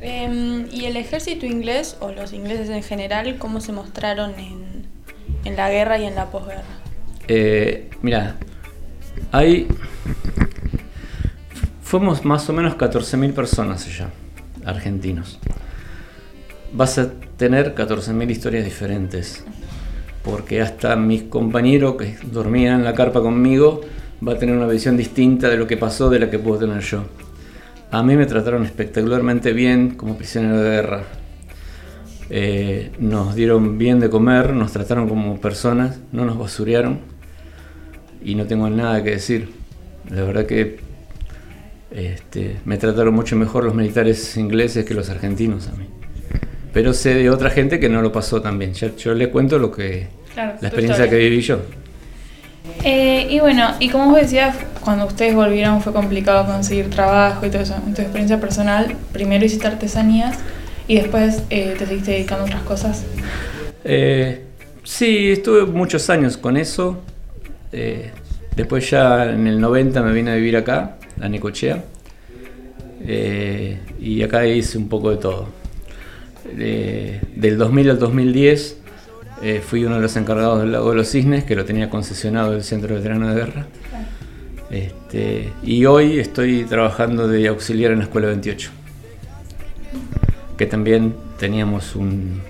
Em, 0.00 0.66
¿Y 0.70 0.84
el 0.84 0.96
ejército 0.96 1.46
inglés 1.46 1.96
o 2.00 2.12
los 2.12 2.32
ingleses 2.32 2.68
en 2.68 2.82
general 2.82 3.38
cómo 3.38 3.60
se 3.60 3.72
mostraron 3.72 4.38
en, 4.38 4.86
en 5.44 5.56
la 5.56 5.70
guerra 5.70 5.98
y 5.98 6.04
en 6.04 6.14
la 6.14 6.26
posguerra? 6.26 6.62
Eh, 7.28 7.90
mira, 8.02 8.36
hay. 9.32 9.66
Fuimos 11.82 12.24
más 12.24 12.48
o 12.48 12.52
menos 12.52 12.74
14.000 12.76 13.32
personas 13.32 13.86
allá, 13.86 14.10
argentinos. 14.64 15.38
Vas 16.72 16.98
a 16.98 17.10
tener 17.36 17.74
14.000 17.74 18.30
historias 18.30 18.64
diferentes. 18.64 19.44
Porque 20.26 20.60
hasta 20.60 20.96
mis 20.96 21.22
compañeros 21.22 21.94
que 21.94 22.16
dormían 22.30 22.80
en 22.80 22.84
la 22.84 22.94
carpa 22.94 23.22
conmigo 23.22 23.80
va 24.26 24.32
a 24.32 24.38
tener 24.38 24.56
una 24.56 24.66
visión 24.66 24.96
distinta 24.96 25.48
de 25.48 25.56
lo 25.56 25.66
que 25.68 25.76
pasó 25.76 26.10
de 26.10 26.18
la 26.18 26.28
que 26.28 26.38
puedo 26.38 26.58
tener 26.58 26.82
yo. 26.82 27.04
A 27.92 28.02
mí 28.02 28.16
me 28.16 28.26
trataron 28.26 28.64
espectacularmente 28.64 29.52
bien 29.52 29.94
como 29.94 30.18
prisionero 30.18 30.60
de 30.60 30.70
guerra. 30.70 31.04
Eh, 32.28 32.90
nos 32.98 33.36
dieron 33.36 33.78
bien 33.78 34.00
de 34.00 34.10
comer, 34.10 34.52
nos 34.52 34.72
trataron 34.72 35.08
como 35.08 35.40
personas, 35.40 36.00
no 36.10 36.24
nos 36.24 36.36
basurearon 36.36 36.98
y 38.20 38.34
no 38.34 38.46
tengo 38.46 38.68
nada 38.68 39.04
que 39.04 39.10
decir. 39.10 39.50
La 40.10 40.24
verdad 40.24 40.44
que 40.44 40.80
este, 41.92 42.56
me 42.64 42.78
trataron 42.78 43.14
mucho 43.14 43.36
mejor 43.36 43.64
los 43.64 43.74
militares 43.76 44.36
ingleses 44.36 44.84
que 44.84 44.94
los 44.94 45.08
argentinos 45.08 45.68
a 45.68 45.72
mí. 45.76 45.86
Pero 46.76 46.92
sé 46.92 47.14
de 47.14 47.30
otra 47.30 47.48
gente 47.48 47.80
que 47.80 47.88
no 47.88 48.02
lo 48.02 48.12
pasó 48.12 48.42
tan 48.42 48.58
bien. 48.58 48.74
Ya- 48.74 48.94
Yo 48.96 49.14
les 49.14 49.28
cuento 49.28 49.58
lo 49.58 49.72
que 49.72 50.08
Claro, 50.34 50.58
la 50.60 50.68
experiencia 50.68 51.08
que 51.08 51.16
viví 51.16 51.40
yo. 51.40 51.60
Eh, 52.84 53.26
y 53.30 53.40
bueno, 53.40 53.70
y 53.80 53.88
como 53.88 54.10
vos 54.10 54.20
decías, 54.20 54.54
cuando 54.84 55.06
ustedes 55.06 55.34
volvieron 55.34 55.80
fue 55.80 55.94
complicado 55.94 56.44
conseguir 56.44 56.90
trabajo 56.90 57.46
y 57.46 57.48
todo 57.48 57.62
eso. 57.62 57.76
En 57.86 57.94
tu 57.94 58.02
experiencia 58.02 58.38
personal, 58.38 58.94
primero 59.10 59.42
hiciste 59.46 59.66
artesanías 59.66 60.36
y 60.86 60.96
después 60.96 61.44
eh, 61.48 61.74
te 61.78 61.86
seguiste 61.86 62.10
dedicando 62.10 62.44
a 62.44 62.46
otras 62.48 62.62
cosas. 62.64 63.04
Eh, 63.82 64.42
sí, 64.84 65.30
estuve 65.30 65.64
muchos 65.64 66.10
años 66.10 66.36
con 66.36 66.58
eso. 66.58 66.98
Eh, 67.72 68.10
después 68.54 68.90
ya 68.90 69.24
en 69.30 69.46
el 69.46 69.58
90 69.62 70.02
me 70.02 70.12
vine 70.12 70.32
a 70.32 70.34
vivir 70.34 70.58
acá, 70.58 70.98
a 71.22 71.26
Necochea. 71.26 71.82
Y 73.98 74.22
acá 74.22 74.44
hice 74.46 74.76
un 74.76 74.90
poco 74.90 75.08
de 75.10 75.16
todo. 75.16 75.55
Del 76.54 77.58
2000 77.58 77.90
al 77.90 77.98
2010 77.98 78.76
eh, 79.42 79.60
fui 79.64 79.84
uno 79.84 79.96
de 79.96 80.02
los 80.02 80.16
encargados 80.16 80.60
del 80.60 80.72
Lago 80.72 80.90
de 80.90 80.96
los 80.96 81.10
Cisnes, 81.10 81.44
que 81.44 81.56
lo 81.56 81.64
tenía 81.64 81.90
concesionado 81.90 82.54
el 82.54 82.62
Centro 82.62 82.94
Veterano 82.94 83.28
de 83.28 83.34
Guerra. 83.34 83.66
Este, 84.70 85.52
y 85.62 85.84
hoy 85.84 86.18
estoy 86.18 86.64
trabajando 86.64 87.28
de 87.28 87.46
auxiliar 87.48 87.92
en 87.92 87.98
la 87.98 88.04
Escuela 88.04 88.28
28, 88.28 88.70
que 90.56 90.66
también 90.66 91.14
teníamos 91.38 91.94
un, 91.94 92.40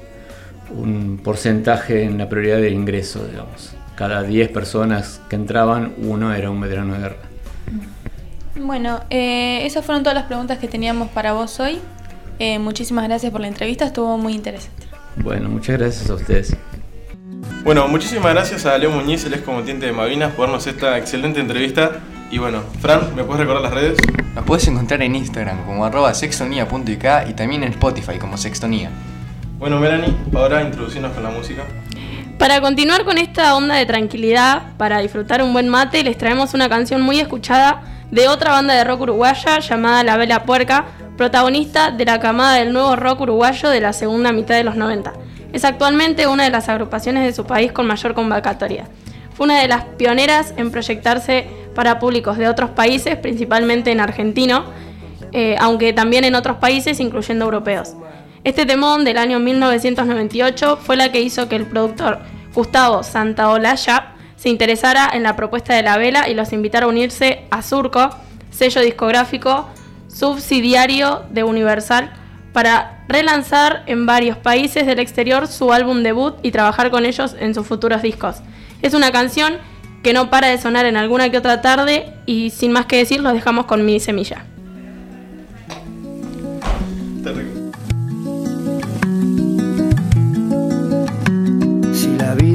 un 0.71 1.21
porcentaje 1.23 2.05
en 2.05 2.19
la 2.19 2.29
prioridad 2.29 2.59
de 2.59 2.71
ingreso, 2.71 3.27
digamos. 3.27 3.75
Cada 3.97 4.23
10 4.23 4.49
personas 4.51 5.21
que 5.29 5.37
entraban, 5.37 5.95
uno 5.99 6.35
era 6.35 6.51
un 6.51 6.61
veterano 6.61 6.95
de 6.95 7.01
guerra. 7.01 7.17
Bueno, 8.59 9.01
eh, 9.11 9.67
esas 9.67 9.85
fueron 9.85 10.03
todas 10.03 10.15
las 10.15 10.27
preguntas 10.27 10.59
que 10.59 10.69
teníamos 10.69 11.09
para 11.09 11.33
vos 11.33 11.61
hoy. 11.61 11.79
Eh, 12.39 12.59
muchísimas 12.59 13.05
gracias 13.05 13.33
por 13.33 13.41
la 13.41 13.49
entrevista, 13.49 13.87
estuvo 13.87 14.19
muy 14.19 14.35
interesante. 14.35 14.87
Bueno, 15.17 15.49
muchas 15.49 15.79
gracias 15.79 16.11
a 16.11 16.15
ustedes. 16.15 16.57
Bueno, 17.65 17.89
muchísimas 17.89 18.33
gracias 18.33 18.67
a 18.67 18.77
Leo 18.79 18.91
Muñiz, 18.91 19.25
el 19.25 19.35
ex 19.35 19.43
combatiente 19.43 19.87
de 19.87 19.93
Malvinas, 19.93 20.33
por 20.33 20.47
darnos 20.47 20.67
esta 20.67 20.99
excelente 20.99 21.41
entrevista. 21.41 22.01
Y 22.31 22.39
bueno, 22.39 22.63
Fran, 22.81 23.15
¿me 23.17 23.25
puedes 23.25 23.41
recordar 23.41 23.63
las 23.63 23.73
redes? 23.73 23.99
Nos 24.35 24.45
puedes 24.45 24.69
encontrar 24.69 25.03
en 25.03 25.17
Instagram 25.17 25.65
como 25.65 25.85
arroba 25.85 26.13
sextonía.ik 26.13 27.05
y 27.29 27.33
también 27.33 27.63
en 27.63 27.71
Spotify 27.71 28.19
como 28.19 28.37
sextonía. 28.37 28.91
Bueno, 29.59 29.81
Melanie, 29.81 30.15
ahora 30.35 30.63
introducirnos 30.63 31.13
con 31.13 31.23
la 31.23 31.31
música. 31.31 31.65
Para 32.39 32.61
continuar 32.61 33.05
con 33.05 33.17
esta 33.17 33.57
onda 33.57 33.77
de 33.77 33.87
tranquilidad, 33.87 34.75
para 34.77 34.99
disfrutar 34.99 35.43
un 35.43 35.55
buen 35.55 35.69
mate, 35.71 36.05
les 36.05 36.19
traemos 36.19 36.53
una 36.53 36.69
canción 36.69 37.01
muy 37.01 37.19
escuchada 37.19 37.83
de 38.11 38.29
otra 38.29 38.53
banda 38.53 38.75
de 38.75 38.85
rock 38.85 39.03
uruguaya 39.03 39.59
llamada 39.59 40.05
La 40.05 40.17
Vela 40.17 40.45
Puerca, 40.45 40.87
protagonista 41.17 41.91
de 41.91 42.05
la 42.05 42.21
camada 42.21 42.55
del 42.55 42.73
nuevo 42.73 42.97
rock 42.97 43.23
uruguayo 43.23 43.69
de 43.69 43.81
la 43.81 43.93
segunda 43.93 44.33
mitad 44.33 44.55
de 44.55 44.65
los 44.65 44.77
90. 44.77 45.13
Es 45.53 45.65
actualmente 45.65 46.27
una 46.27 46.45
de 46.45 46.51
las 46.51 46.69
agrupaciones 46.69 47.25
de 47.25 47.33
su 47.33 47.45
país 47.47 47.73
con 47.73 47.87
mayor 47.87 48.15
convocatoria. 48.15 48.89
Fue 49.35 49.45
una 49.45 49.61
de 49.61 49.69
las 49.69 49.85
pioneras 49.85 50.55
en 50.57 50.71
proyectarse 50.71 51.47
para 51.75 51.99
públicos 51.99 52.39
de 52.39 52.49
otros 52.49 52.71
países, 52.71 53.17
principalmente 53.17 53.91
en 53.91 54.01
argentino, 54.01 54.65
eh, 55.33 55.57
aunque 55.59 55.93
también 55.93 56.25
en 56.25 56.35
otros 56.35 56.57
países, 56.57 57.01
incluyendo 57.01 57.45
europeos. 57.45 57.95
Este 58.45 58.65
temón 58.65 59.05
del 59.05 59.19
año 59.19 59.41
1998 59.41 60.79
fue 60.81 60.97
la 60.97 61.11
que 61.11 61.21
hizo 61.21 61.49
que 61.49 61.57
el 61.57 61.67
productor 61.67 62.21
Gustavo 62.55 63.03
Santaolalla 63.03 64.16
se 64.47 64.51
interesara 64.51 65.11
en 65.13 65.25
la 65.25 65.35
propuesta 65.35 65.75
de 65.75 65.83
la 65.83 65.99
vela 65.99 66.29
y 66.29 66.35
los 66.35 66.53
invitara 66.53 66.87
a 66.87 66.89
unirse 66.89 67.41
a 67.51 67.63
Surco, 67.63 68.11
sello 68.53 68.81
discográfico 68.81 69.69
subsidiario 70.07 71.25
de 71.31 71.43
Universal, 71.43 72.13
para 72.53 73.05
relanzar 73.09 73.83
en 73.87 74.07
varios 74.07 74.37
países 74.37 74.87
del 74.87 75.01
exterior 75.01 75.49
su 75.49 75.73
álbum 75.73 76.05
debut 76.05 76.37
y 76.45 76.53
trabajar 76.53 76.93
con 76.93 77.07
ellos 77.07 77.35
en 77.41 77.57
sus 77.57 77.67
futuros 77.67 78.03
discos. 78.03 78.37
Es 78.83 78.95
una 78.95 79.11
canción 79.11 79.55
que 80.05 80.13
no 80.13 80.31
para 80.31 80.47
de 80.47 80.59
sonar 80.59 80.87
en 80.87 80.97
alguna 80.97 81.29
que 81.29 81.39
otra 81.39 81.61
tarde 81.61 82.15
y 82.25 82.51
sin 82.51 82.71
más 82.71 82.87
que 82.87 82.99
decir 82.99 83.21
los 83.21 83.33
dejamos 83.33 83.67
con 83.67 83.85
mi 83.85 83.99
semilla. 83.99 84.47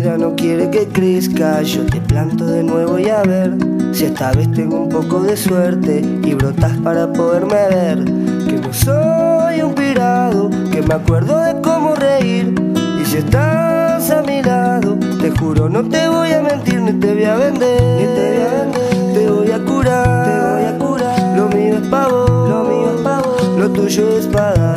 Vida 0.01 0.17
no 0.17 0.36
quiere 0.36 0.70
que 0.72 0.88
crezca, 0.88 1.62
yo 1.62 1.86
te 1.86 2.01
planto 2.01 2.46
de 2.46 2.63
nuevo 2.63 2.98
y 2.98 3.08
a 3.10 3.22
ver 3.22 3.55
si 3.91 4.05
esta 4.05 4.31
vez 4.31 4.51
tengo 4.51 4.81
un 4.81 4.89
poco 4.89 5.22
de 5.22 5.38
suerte 5.38 6.00
y 6.00 6.34
brotas 6.34 6.75
para 6.77 7.12
poderme 7.13 7.67
ver. 7.70 8.05
Que 8.48 8.60
no 8.60 8.74
soy 8.74 9.62
un 9.62 9.75
pirado, 9.75 10.50
que 10.72 10.81
me 10.81 10.96
acuerdo 10.96 11.39
de 11.41 11.62
cómo 11.62 11.93
reír. 11.93 12.55
Y 13.00 13.05
si 13.05 13.17
estás 13.17 14.10
a 14.10 14.24
mi 14.24 14.41
lado, 14.41 14.98
te 15.22 15.29
juro 15.29 15.70
no 15.70 15.88
te 15.88 16.08
voy 16.08 16.31
a 16.31 16.41
mentir 16.41 16.81
ni 16.81 16.93
te 16.93 17.13
voy 17.13 17.25
a 17.25 17.36
vender. 17.36 17.81
Ni 18.00 18.05
te 18.08 18.31
voy 18.34 18.41
a 18.41 18.62
vender, 18.62 19.13
te 19.13 19.29
voy 19.29 19.51
a 19.51 19.60
curar, 19.60 20.25
te 20.25 20.51
voy 20.51 20.63
a 20.63 20.77
curar. 20.79 21.38
Lo 21.38 21.48
mío 21.50 21.75
es 21.75 21.88
pavo, 21.89 22.25
lo 22.50 22.63
mío 22.63 22.91
es 22.96 23.01
pavo, 23.01 23.36
lo 23.60 23.70
tuyo 23.70 24.17
es 24.17 24.25
pagar. 24.25 24.71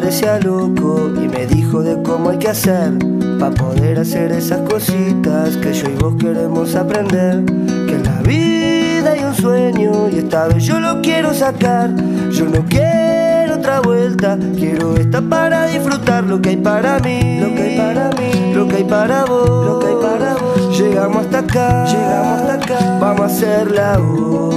Parecía 0.00 0.38
loco 0.38 1.10
y 1.14 1.28
me 1.28 1.46
dijo 1.46 1.82
de 1.82 2.02
cómo 2.02 2.30
hay 2.30 2.38
que 2.38 2.48
hacer 2.48 2.94
para 3.38 3.54
poder 3.54 3.98
hacer 3.98 4.32
esas 4.32 4.60
cositas 4.60 5.58
que 5.58 5.74
yo 5.74 5.90
y 5.90 5.94
vos 5.96 6.14
queremos 6.18 6.74
aprender. 6.74 7.44
Que 7.44 7.96
en 7.96 8.04
la 8.04 8.22
vida 8.22 9.10
hay 9.10 9.22
un 9.22 9.34
sueño 9.34 10.08
y 10.08 10.20
esta 10.20 10.48
vez 10.48 10.64
yo 10.64 10.80
lo 10.80 11.02
quiero 11.02 11.34
sacar. 11.34 11.90
Yo 12.30 12.46
no 12.46 12.64
quiero 12.66 13.56
otra 13.56 13.80
vuelta, 13.80 14.38
quiero 14.56 14.96
esta 14.96 15.20
para 15.20 15.66
disfrutar 15.66 16.24
lo 16.24 16.40
que 16.40 16.50
hay 16.50 16.56
para 16.56 16.98
mí, 17.00 17.38
lo 17.38 17.54
que 17.54 17.62
hay 17.62 17.76
para 17.76 18.08
mí, 18.08 18.54
lo 18.54 18.68
que 18.68 18.76
hay 18.76 18.84
para 18.84 19.26
vos, 19.26 19.66
lo 19.66 19.78
que 19.80 19.86
hay 19.86 19.96
para 20.00 20.34
vos. 20.34 20.78
Llegamos 20.78 21.26
hasta 21.26 21.38
acá, 21.40 21.84
llegamos 21.84 22.40
hasta 22.40 22.54
acá, 22.54 22.98
vamos 22.98 23.20
a 23.20 23.24
hacerla 23.26 23.98
hoy. 23.98 24.49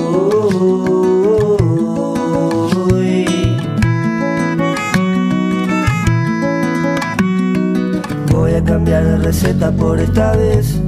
A 8.64 8.66
cambiar 8.66 9.04
de 9.04 9.18
receta 9.18 9.72
por 9.72 10.00
esta 10.00 10.36
vez. 10.36 10.80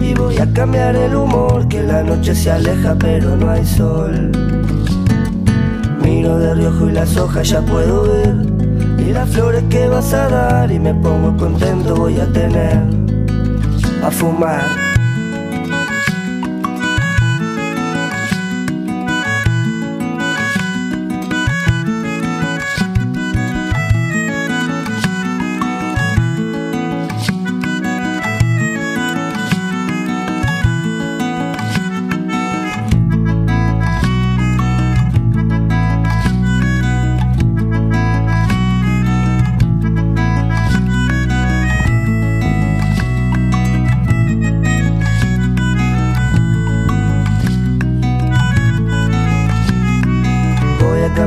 Y 0.00 0.14
voy 0.14 0.38
a 0.38 0.52
cambiar 0.52 0.94
el 0.96 1.14
humor 1.14 1.66
Que 1.68 1.82
la 1.82 2.02
noche 2.02 2.34
se 2.34 2.50
aleja 2.50 2.94
pero 2.98 3.36
no 3.36 3.50
hay 3.50 3.64
sol. 3.64 4.30
Miro 6.02 6.38
de 6.38 6.54
riojo 6.54 6.88
y 6.88 6.92
las 6.92 7.16
hojas 7.16 7.48
ya 7.48 7.60
puedo 7.62 8.02
ver. 8.02 8.34
Y 8.98 9.12
las 9.12 9.28
flores 9.30 9.64
que 9.68 9.86
vas 9.88 10.12
a 10.14 10.28
dar 10.28 10.70
Y 10.70 10.78
me 10.78 10.94
pongo 10.94 11.36
contento 11.36 11.94
voy 11.94 12.18
a 12.18 12.26
tener 12.32 12.80
A 14.02 14.10
fumar 14.10 14.83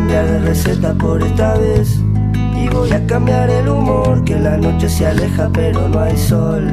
cambiar 0.08 0.32
de 0.32 0.40
receta 0.40 0.94
por 0.94 1.22
esta 1.22 1.58
vez. 1.58 2.00
Y 2.56 2.70
voy 2.70 2.90
a 2.92 3.06
cambiar 3.06 3.50
el 3.50 3.68
humor 3.68 4.24
Que 4.24 4.40
la 4.40 4.58
noche 4.58 4.90
se 4.90 5.06
aleja 5.06 5.50
pero 5.52 5.90
no 5.90 6.00
hay 6.00 6.16
sol. 6.16 6.64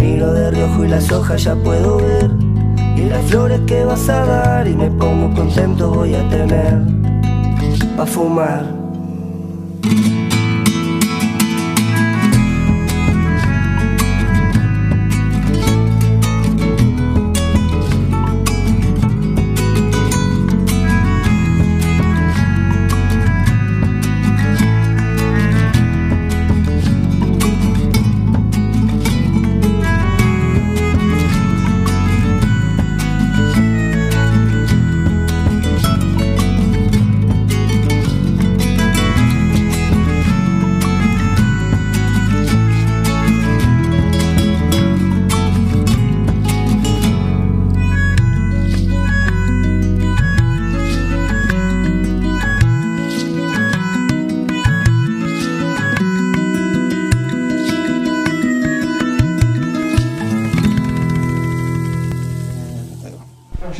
Miro 0.00 0.32
de 0.32 0.50
riojo 0.50 0.84
y 0.84 0.88
las 0.88 1.12
hojas 1.12 1.44
ya 1.44 1.54
puedo 1.54 1.98
ver. 1.98 2.30
Y 2.96 3.02
las 3.02 3.22
flores 3.26 3.60
que 3.66 3.84
vas 3.84 4.08
a 4.08 4.24
dar 4.24 4.66
Y 4.66 4.74
me 4.74 4.90
pongo 4.90 5.34
contento 5.34 5.90
voy 5.90 6.14
a 6.14 6.28
tener 6.28 6.78
Pa' 7.96 8.06
fumar 8.06 8.71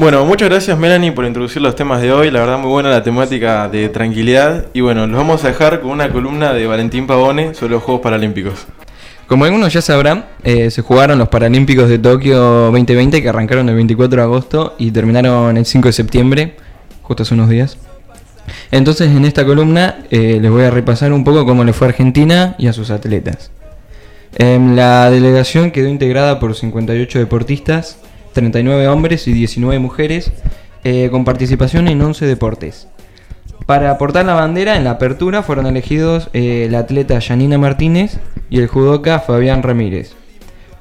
Bueno, 0.02 0.24
muchas 0.24 0.48
gracias 0.48 0.76
Melanie 0.76 1.12
por 1.12 1.24
introducir 1.26 1.62
los 1.62 1.76
temas 1.76 2.02
de 2.02 2.12
hoy. 2.12 2.28
La 2.32 2.40
verdad 2.40 2.58
muy 2.58 2.70
buena 2.70 2.90
la 2.90 3.04
temática 3.04 3.68
de 3.68 3.88
tranquilidad. 3.88 4.66
Y 4.72 4.80
bueno, 4.80 5.06
los 5.06 5.16
vamos 5.16 5.44
a 5.44 5.46
dejar 5.46 5.80
con 5.80 5.92
una 5.92 6.10
columna 6.10 6.52
de 6.52 6.66
Valentín 6.66 7.06
Pavone 7.06 7.54
sobre 7.54 7.74
los 7.74 7.84
Juegos 7.84 8.02
Paralímpicos. 8.02 8.66
Como 9.28 9.44
algunos 9.44 9.72
ya 9.72 9.80
sabrán, 9.80 10.26
eh, 10.42 10.72
se 10.72 10.82
jugaron 10.82 11.20
los 11.20 11.28
Paralímpicos 11.28 11.88
de 11.88 12.00
Tokio 12.00 12.36
2020 12.72 13.22
que 13.22 13.28
arrancaron 13.28 13.68
el 13.68 13.76
24 13.76 14.16
de 14.16 14.22
agosto 14.24 14.74
y 14.76 14.90
terminaron 14.90 15.56
el 15.56 15.64
5 15.64 15.86
de 15.86 15.92
septiembre, 15.92 16.56
justo 17.02 17.22
hace 17.22 17.34
unos 17.34 17.48
días. 17.48 17.78
Entonces 18.72 19.08
en 19.08 19.24
esta 19.24 19.44
columna 19.44 19.98
eh, 20.10 20.40
les 20.42 20.50
voy 20.50 20.64
a 20.64 20.72
repasar 20.72 21.12
un 21.12 21.22
poco 21.22 21.46
cómo 21.46 21.62
le 21.62 21.72
fue 21.72 21.86
a 21.86 21.90
Argentina 21.90 22.56
y 22.58 22.66
a 22.66 22.72
sus 22.72 22.90
atletas. 22.90 23.52
Em, 24.34 24.74
la 24.74 25.08
delegación 25.12 25.70
quedó 25.70 25.86
integrada 25.86 26.40
por 26.40 26.56
58 26.56 27.20
deportistas, 27.20 27.98
39 28.32 28.88
hombres 28.88 29.28
y 29.28 29.32
19 29.32 29.78
mujeres, 29.78 30.32
eh, 30.84 31.08
con 31.10 31.24
participación 31.24 31.88
en 31.88 32.02
11 32.02 32.26
deportes. 32.26 32.88
Para 33.66 33.96
portar 33.98 34.24
la 34.24 34.34
bandera 34.34 34.76
en 34.76 34.84
la 34.84 34.92
apertura 34.92 35.42
fueron 35.42 35.66
elegidos 35.66 36.28
eh, 36.32 36.66
la 36.70 36.80
atleta 36.80 37.20
Janina 37.20 37.58
Martínez 37.58 38.18
y 38.50 38.58
el 38.58 38.66
judoka 38.66 39.20
Fabián 39.20 39.62
Ramírez. 39.62 40.14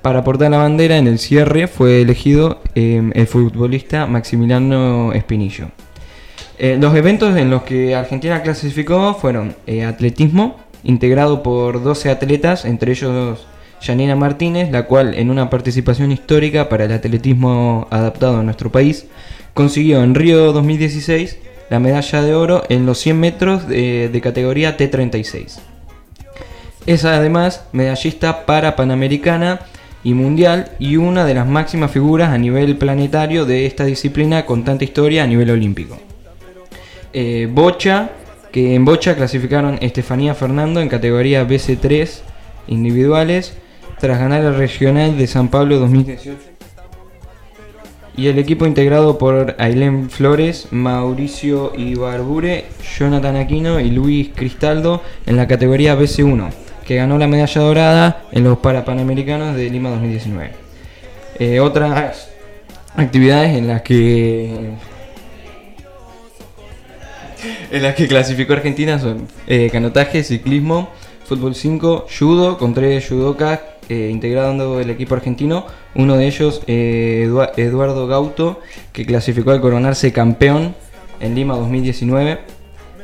Para 0.02 0.24
portar 0.24 0.50
la 0.50 0.58
bandera 0.58 0.98
en 0.98 1.06
el 1.06 1.20
cierre 1.20 1.68
fue 1.68 2.02
elegido 2.02 2.62
em, 2.74 3.12
el 3.14 3.28
futbolista 3.28 4.08
Maximiliano 4.08 5.14
Espinillo. 5.14 5.68
Eh, 6.58 6.78
los 6.80 6.96
eventos 6.96 7.38
en 7.38 7.52
los 7.52 7.64
que 7.64 7.96
Argentina 7.96 8.42
clasificó 8.42 9.14
fueron 9.14 9.56
eh, 9.68 9.86
atletismo, 9.86 10.58
integrado 10.84 11.44
por 11.44 11.84
12 11.84 12.10
atletas, 12.10 12.66
entre 12.66 12.94
ellos 12.94 13.46
Janina 13.82 14.16
Martínez, 14.16 14.72
la 14.72 14.86
cual 14.86 15.16
en 15.16 15.32
una 15.32 15.50
participación 15.50 16.12
histórica 16.12 16.70
para 16.70 16.86
el 16.86 16.92
atletismo 16.92 17.88
adaptado 17.90 18.40
a 18.40 18.44
nuestro 18.44 18.72
país, 18.72 19.08
consiguió 19.54 20.04
en 20.04 20.16
Río 20.16 20.54
2016 20.54 21.38
la 21.70 21.80
medalla 21.80 22.22
de 22.22 22.36
oro 22.36 22.64
en 22.70 22.86
los 22.86 23.00
100 23.00 23.20
metros 23.20 23.68
de, 23.68 24.20
categoría 24.22 24.78
T36. 24.78 25.60
Es 26.86 27.06
además 27.06 27.64
medallista 27.72 28.46
para 28.46 28.76
Panamericana 28.76 29.62
y 30.04 30.14
Mundial 30.14 30.72
y 30.80 30.98
una 30.98 31.26
de 31.26 31.34
las 31.34 31.48
máximas 31.48 31.92
figuras 31.92 32.30
a 32.30 32.38
nivel 32.38 32.78
planetario 32.78 33.46
de 33.46 33.66
esta 33.66 33.86
disciplina 33.86 34.46
con 34.46 34.64
tanta 34.64 34.84
historia 34.84 35.24
a 35.24 35.28
nivel 35.28 35.50
olímpico. 35.50 35.98
Eh, 37.14 37.48
Bocha, 37.52 38.12
que 38.52 38.76
en 38.76 38.86
Bocha 38.86 39.16
clasificaron 39.16 39.78
Estefanía 39.82 40.36
Fernando 40.36 40.82
en 40.82 40.90
categoría 40.90 41.48
BC3 41.48 42.20
individuales 42.68 43.54
tras 44.02 44.18
ganar 44.18 44.44
el 44.44 44.56
regional 44.56 45.16
de 45.16 45.28
San 45.28 45.50
Pablo 45.50 45.78
2018. 45.78 46.32
Y 48.18 48.28
el 48.28 48.40
equipo 48.40 48.66
integrado 48.66 49.20
por 49.20 49.56
Ailén 49.60 50.10
Flores, 50.10 50.68
Mauricio 50.72 51.72
Ibarbure, 51.78 52.66
Jonathan 52.98 53.36
Aquino 53.36 53.80
y 53.80 53.92
Luis 53.92 54.32
Cristaldo 54.36 55.04
en 55.28 55.38
la 55.38 55.48
categoría 55.48 55.96
BC1 55.96 56.50
que 56.86 56.96
ganó 56.96 57.20
la 57.20 57.28
medalla 57.28 57.62
dorada 57.62 58.24
en 58.32 58.44
los 58.44 58.58
Parapanamericanos 58.58 59.56
de 59.56 59.70
Lima 59.70 59.92
2019. 59.92 60.52
Eh, 61.38 61.60
otras 61.60 62.32
actividades 62.96 63.56
en 63.56 63.68
las 63.68 63.84
que 63.84 64.72
en 67.72 67.84
las 67.84 67.96
que 67.96 68.08
clasificó 68.08 68.54
Argentina 68.54 69.00
son 69.00 69.28
eh, 69.48 69.70
canotaje, 69.72 70.24
ciclismo, 70.24 70.90
fútbol 71.24 71.54
5, 71.56 72.08
judo, 72.20 72.58
con 72.58 72.74
tres 72.74 73.08
judokas 73.08 73.60
eh, 73.92 74.10
integrando 74.10 74.80
el 74.80 74.90
equipo 74.90 75.16
argentino. 75.16 75.66
Uno 75.96 76.16
de 76.16 76.26
ellos, 76.26 76.62
eh, 76.66 77.30
Eduardo 77.58 78.08
Gauto, 78.08 78.62
que 78.94 79.06
clasificó 79.06 79.52
al 79.52 79.60
coronarse 79.60 80.14
campeón 80.14 80.74
en 81.20 81.36
Lima 81.36 81.58
2019. 81.58 82.40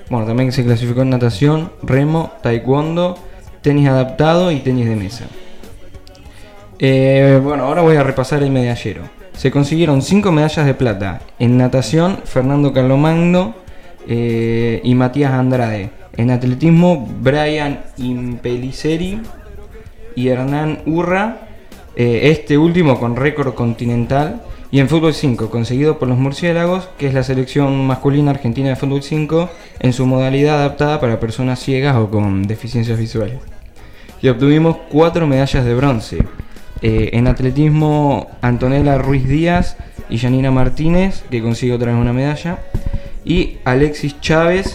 Bueno, 0.10 0.26
también 0.26 0.54
se 0.54 0.64
clasificó 0.64 1.02
en 1.02 1.10
natación, 1.10 1.74
remo, 1.84 2.32
taekwondo, 2.42 3.18
tenis 3.62 3.90
adaptado 3.90 4.50
y 4.50 4.62
tenis 4.62 4.88
de 4.88 4.96
mesa. 4.96 5.26
Eh, 6.80 7.38
bueno, 7.44 7.66
ahora 7.66 7.82
voy 7.82 7.98
a 7.98 8.04
repasar 8.04 8.42
el 8.42 8.52
medallero. 8.52 9.02
Se 9.34 9.52
consiguieron 9.52 10.02
5 10.02 10.32
medallas 10.32 10.66
de 10.66 10.74
plata. 10.74 11.20
En 11.38 11.58
natación, 11.58 12.20
Fernando 12.24 12.72
Carlomagno 12.72 13.56
eh, 14.08 14.80
y 14.86 14.96
Matías 14.96 15.34
Andrade. 15.34 15.90
En 16.16 16.32
atletismo, 16.32 17.06
Brian 17.20 17.82
Impeliceri 17.98 19.20
y 20.18 20.30
Hernán 20.30 20.80
Urra. 20.88 21.48
Eh, 21.96 22.32
este 22.32 22.58
último 22.58 23.00
con 23.00 23.16
récord 23.16 23.54
continental. 23.54 24.42
Y 24.72 24.80
en 24.80 24.90
fútbol 24.90 25.14
5, 25.14 25.50
conseguido 25.50 25.98
por 25.98 26.10
los 26.10 26.18
murciélagos, 26.18 26.90
que 26.98 27.08
es 27.08 27.14
la 27.14 27.24
selección 27.24 27.88
masculina 27.88 28.32
argentina 28.32 28.70
de 28.70 28.76
fútbol 28.76 29.02
5 29.02 29.50
en 29.80 29.94
su 29.94 30.06
modalidad 30.06 30.58
adaptada 30.58 31.00
para 31.00 31.22
personas 31.22 31.60
ciegas 31.60 31.96
o 31.96 32.10
con 32.10 32.44
deficiencias 32.44 33.00
visuales. 33.00 33.38
Y 34.22 34.28
obtuvimos 34.28 34.76
cuatro 34.92 35.28
medallas 35.28 35.64
de 35.64 35.76
bronce. 35.76 36.18
Eh, 36.82 37.12
en 37.14 37.28
atletismo, 37.28 38.28
Antonella 38.42 38.98
Ruiz 38.98 39.28
Díaz 39.28 39.78
y 40.10 40.18
Janina 40.18 40.52
Martínez, 40.52 41.24
que 41.30 41.42
consigue 41.42 41.74
otra 41.74 41.92
vez 41.92 42.02
una 42.02 42.12
medalla. 42.12 42.60
Y 43.24 43.58
Alexis 43.64 44.20
Chávez. 44.20 44.74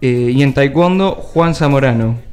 Eh, 0.00 0.32
y 0.34 0.42
en 0.42 0.52
taekwondo, 0.52 1.12
Juan 1.12 1.54
Zamorano. 1.54 2.27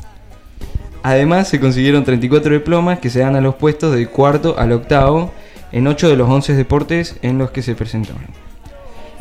Además, 1.06 1.48
se 1.48 1.60
consiguieron 1.60 2.04
34 2.04 2.52
diplomas 2.52 2.98
que 2.98 3.12
se 3.12 3.20
dan 3.20 3.36
a 3.36 3.39
los 3.39 3.54
puestos 3.54 3.94
del 3.94 4.10
cuarto 4.10 4.58
al 4.58 4.72
octavo 4.72 5.32
en 5.72 5.86
8 5.86 6.10
de 6.10 6.15
los 6.15 6.28
11 6.28 6.56
deportes 6.56 7.18
en 7.22 7.38
los 7.38 7.52
que 7.52 7.62
se 7.62 7.76
presentaron. 7.76 8.26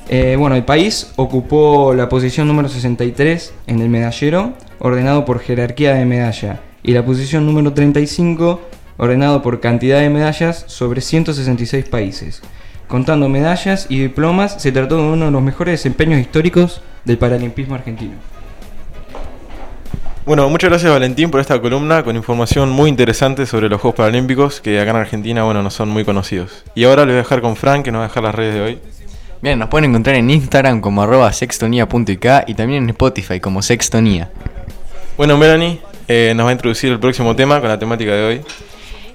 Eh, 0.09 0.37
bueno, 0.39 0.57
el 0.57 0.65
país 0.65 1.13
ocupó 1.17 1.93
la 1.93 2.09
posición 2.09 2.49
número 2.49 2.71
63 2.71 3.53
en 3.67 3.83
el 3.83 3.91
medallero, 3.91 4.55
ordenado 4.79 5.27
por 5.27 5.41
jerarquía 5.41 5.93
de 5.93 6.07
medalla, 6.07 6.63
y 6.83 6.93
la 6.93 7.05
posición 7.05 7.45
número 7.45 7.75
35, 7.75 8.63
ordenado 8.97 9.43
por 9.43 9.61
cantidad 9.61 10.01
de 10.01 10.09
medallas 10.09 10.65
sobre 10.67 11.03
166 11.03 11.85
países. 11.91 12.41
Contando 12.89 13.29
medallas 13.29 13.89
y 13.91 14.01
diplomas, 14.01 14.55
se 14.59 14.73
trató 14.73 14.97
de 14.97 15.03
uno 15.03 15.27
de 15.27 15.31
los 15.31 15.43
mejores 15.43 15.73
desempeños 15.73 16.19
históricos 16.19 16.81
del 17.05 17.19
paralimpismo 17.19 17.75
argentino. 17.75 18.15
Bueno, 20.27 20.49
muchas 20.49 20.71
gracias 20.71 20.91
Valentín 20.91 21.31
por 21.31 21.41
esta 21.41 21.61
columna 21.61 22.03
con 22.03 22.17
información 22.17 22.71
muy 22.71 22.89
interesante 22.89 23.45
sobre 23.45 23.69
los 23.69 23.79
Juegos 23.79 23.99
Paralímpicos 23.99 24.63
que 24.63 24.81
acá 24.81 24.93
en 24.93 24.97
Argentina, 24.97 25.43
bueno, 25.43 25.63
no 25.63 25.69
son 25.69 25.91
muy 25.91 26.03
conocidos. 26.03 26.65
Y 26.75 26.85
ahora 26.85 27.03
les 27.05 27.09
voy 27.09 27.17
a 27.17 27.23
dejar 27.25 27.43
con 27.43 27.57
Frank 27.57 27.85
que 27.85 27.93
nos 27.93 28.01
va 28.01 28.07
a 28.07 28.09
dejar 28.09 28.23
las 28.23 28.35
redes 28.35 28.55
de 28.55 28.61
hoy. 28.63 28.79
Bien, 29.43 29.59
nos 29.59 29.69
pueden 29.69 29.91
encontrar 29.91 30.17
en 30.17 30.31
Instagram 30.31 30.81
como 30.81 31.03
arroba 31.03 31.31
sextonía.ik 31.31 32.27
y 32.47 32.55
también 32.55 32.85
en 32.85 32.91
Spotify 32.91 33.39
como 33.39 33.61
sextonía. 33.61 34.31
Bueno, 35.19 35.37
Melanie 35.37 35.81
eh, 36.09 36.33
nos 36.35 36.47
va 36.47 36.51
a 36.51 36.53
introducir 36.53 36.91
el 36.91 36.99
próximo 36.99 37.37
tema 37.37 37.61
con 37.61 37.69
la 37.69 37.79
temática 37.79 38.13
de 38.13 38.25
hoy. 38.25 38.41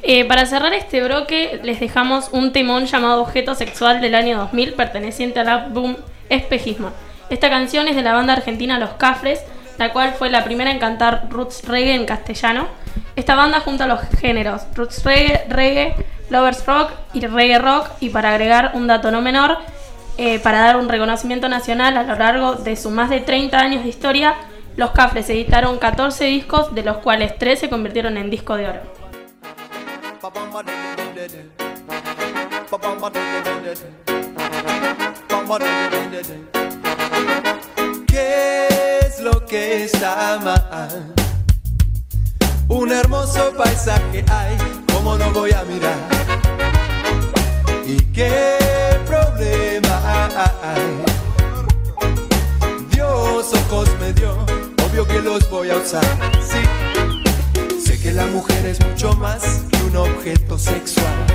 Eh, 0.04 0.26
para 0.26 0.46
cerrar 0.46 0.74
este 0.74 1.04
bloque, 1.04 1.60
les 1.64 1.80
dejamos 1.80 2.30
un 2.34 2.52
temón 2.52 2.86
llamado 2.86 3.24
Objeto 3.24 3.56
Sexual 3.56 4.00
del 4.00 4.14
año 4.14 4.38
2000, 4.38 4.74
perteneciente 4.74 5.40
al 5.40 5.50
álbum 5.50 5.96
Espejismo. 6.30 6.92
Esta 7.32 7.50
canción 7.50 7.88
es 7.88 7.96
de 7.96 8.04
la 8.04 8.14
banda 8.14 8.34
argentina 8.34 8.78
Los 8.78 8.92
Cafres, 8.92 9.40
la 9.80 9.94
cual 9.94 10.14
fue 10.14 10.30
la 10.30 10.44
primera 10.44 10.70
en 10.72 10.78
cantar 10.78 11.28
roots 11.30 11.64
reggae 11.66 11.96
en 11.96 12.06
castellano. 12.06 12.68
Esta 13.16 13.36
banda 13.36 13.62
junta 13.62 13.88
los 13.88 14.02
géneros 14.20 14.64
roots 14.76 15.04
reggae, 15.06 15.46
reggae, 15.50 15.96
lovers 16.30 16.66
rock 16.66 16.92
y 17.14 17.26
reggae 17.26 17.58
rock, 17.60 17.88
y 18.02 18.10
para 18.10 18.32
agregar 18.32 18.72
un 18.76 18.88
dato 18.88 19.10
no 19.10 19.22
menor, 19.22 19.58
eh, 20.18 20.40
para 20.40 20.60
dar 20.60 20.78
un 20.78 20.90
reconocimiento 20.90 21.48
nacional 21.48 21.96
a 21.96 22.04
lo 22.04 22.16
largo 22.16 22.56
de 22.56 22.76
sus 22.76 22.92
más 22.92 23.10
de 23.10 23.22
30 23.22 23.58
años 23.58 23.84
de 23.84 23.90
historia, 23.90 24.36
los 24.76 24.92
Cafres 24.92 25.30
editaron 25.30 25.80
14 25.80 26.26
discos, 26.26 26.76
de 26.76 26.84
los 26.84 26.98
cuales 26.98 27.38
3 27.40 27.58
se 27.58 27.70
convirtieron 27.70 28.18
en 28.18 28.30
disco 28.30 28.58
de 28.58 28.68
oro. 28.68 28.82
¿Qué 39.50 39.86
es 39.86 39.94
lo 39.94 40.00
que 40.00 40.08
está 40.08 40.40
mal? 40.44 41.14
Un 42.68 42.92
hermoso 42.92 43.52
paisaje 43.58 44.24
hay, 44.30 44.56
¿cómo 44.94 45.18
no 45.18 45.32
voy 45.32 45.52
a 45.52 45.64
mirar? 45.64 45.98
¿Y 47.84 47.98
qué 48.14 48.58
problema 49.08 50.30
hay? 50.62 51.04
Dios 52.92 53.52
ojos 53.54 53.90
me 54.00 54.14
dio, 54.14 54.38
obvio 54.86 55.08
que 55.08 55.20
los 55.20 55.50
voy 55.50 55.72
a 55.72 55.78
usar, 55.78 56.06
sí. 56.42 56.62
Sé 57.84 58.00
que 58.00 58.12
la 58.12 58.28
mujer 58.28 58.68
es 58.68 58.80
mucho 58.86 59.14
más 59.14 59.64
que 59.72 59.82
un 59.84 59.98
objeto 59.98 60.60
sexual. 60.60 61.26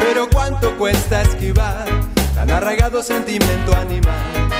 Pero 0.00 0.28
cuánto 0.30 0.76
cuesta 0.76 1.22
esquivar 1.22 1.86
tan 2.34 2.50
arraigado 2.50 3.04
sentimiento 3.04 3.72
animal. 3.76 4.57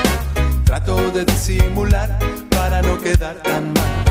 Trato 0.68 1.10
de 1.12 1.24
disimular 1.24 2.18
para 2.50 2.82
no 2.82 3.00
quedar 3.00 3.36
tan 3.36 3.72
mal. 3.72 4.04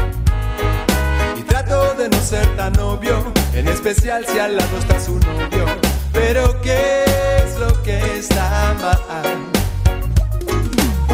Y 1.37 1.43
trato 1.43 1.93
de 1.93 2.09
no 2.09 2.19
ser 2.19 2.47
tan 2.55 2.77
obvio, 2.79 3.31
en 3.53 3.67
especial 3.67 4.25
si 4.25 4.39
al 4.39 4.57
lado 4.57 4.79
está 4.79 4.99
su 4.99 5.19
novio. 5.19 5.65
Pero 6.11 6.59
¿qué 6.61 7.05
es 7.43 7.59
lo 7.59 7.83
que 7.83 7.99
está 8.17 8.75
mal? 8.81 9.37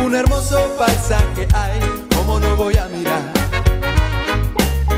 Un 0.05 0.15
hermoso 0.15 0.77
paisaje 0.79 1.45
hay, 1.53 1.77
¿cómo 2.15 2.39
no 2.39 2.55
voy 2.55 2.77
a 2.77 2.85
mirar? 2.85 3.33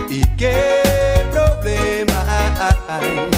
¿Y 0.08 0.21
qué 0.38 1.25
problema 1.31 2.23
hay? 2.88 3.29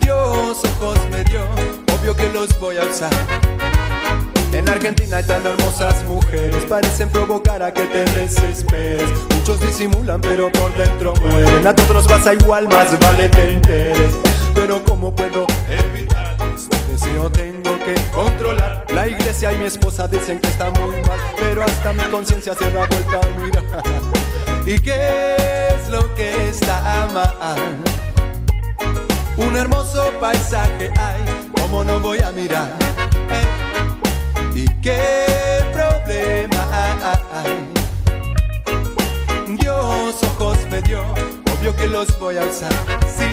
Dios 0.00 0.58
ojos 0.64 0.98
me 1.12 1.22
dio, 1.22 1.44
obvio 2.00 2.16
que 2.16 2.28
los 2.30 2.58
voy 2.58 2.78
a 2.78 2.82
usar. 2.82 3.12
En 4.52 4.68
Argentina 4.68 5.18
hay 5.18 5.24
tan 5.24 5.46
hermosas 5.46 6.04
mujeres, 6.04 6.64
parecen 6.68 7.08
provocar 7.08 7.62
a 7.62 7.72
que 7.72 7.82
te 7.82 8.04
desesperes. 8.04 9.08
Muchos 9.36 9.60
disimulan, 9.60 10.20
pero 10.20 10.50
por 10.50 10.74
dentro 10.76 11.14
mueren. 11.22 11.66
A 11.66 11.74
todos 11.74 12.06
pasa 12.08 12.34
igual, 12.34 12.68
más 12.68 12.98
vale 12.98 13.28
te 13.28 13.52
enteres. 13.52 14.14
Pero 14.54 14.82
¿cómo 14.84 15.14
puedo 15.14 15.46
evitar 15.68 16.36
este 16.54 16.76
deseo? 16.90 17.30
Tengo 17.30 17.78
que 17.84 17.94
controlar. 18.12 18.84
La 18.92 19.06
iglesia 19.06 19.52
y 19.52 19.58
mi 19.58 19.66
esposa 19.66 20.08
dicen 20.08 20.40
que 20.40 20.48
está 20.48 20.70
muy 20.70 20.96
mal, 21.02 21.20
pero 21.38 21.62
hasta 21.62 21.92
mi 21.92 22.02
conciencia 22.04 22.54
se 22.54 22.70
da 22.72 22.86
vuelta 22.86 23.20
a 23.22 23.40
mirar. 23.40 23.84
¿Y 24.66 24.78
qué 24.80 25.36
es 25.74 25.88
lo 25.90 26.12
que 26.16 26.48
está 26.48 27.08
mal? 27.14 27.76
Un 29.36 29.56
hermoso 29.56 30.12
paisaje 30.20 30.90
hay, 30.98 31.50
como 31.58 31.84
no 31.84 32.00
voy 32.00 32.18
a 32.18 32.32
mirar? 32.32 32.76
Eh, 34.82 35.26
¿Y 35.30 35.62
qué 35.62 35.64
problema 35.72 36.62
hay? 37.34 37.68
Dios 39.56 40.22
ojos 40.22 40.58
me 40.70 40.80
dio, 40.82 41.02
obvio 41.02 41.76
que 41.76 41.86
los 41.86 42.18
voy 42.18 42.36
a 42.38 42.44
usar, 42.44 42.72
sí. 43.06 43.24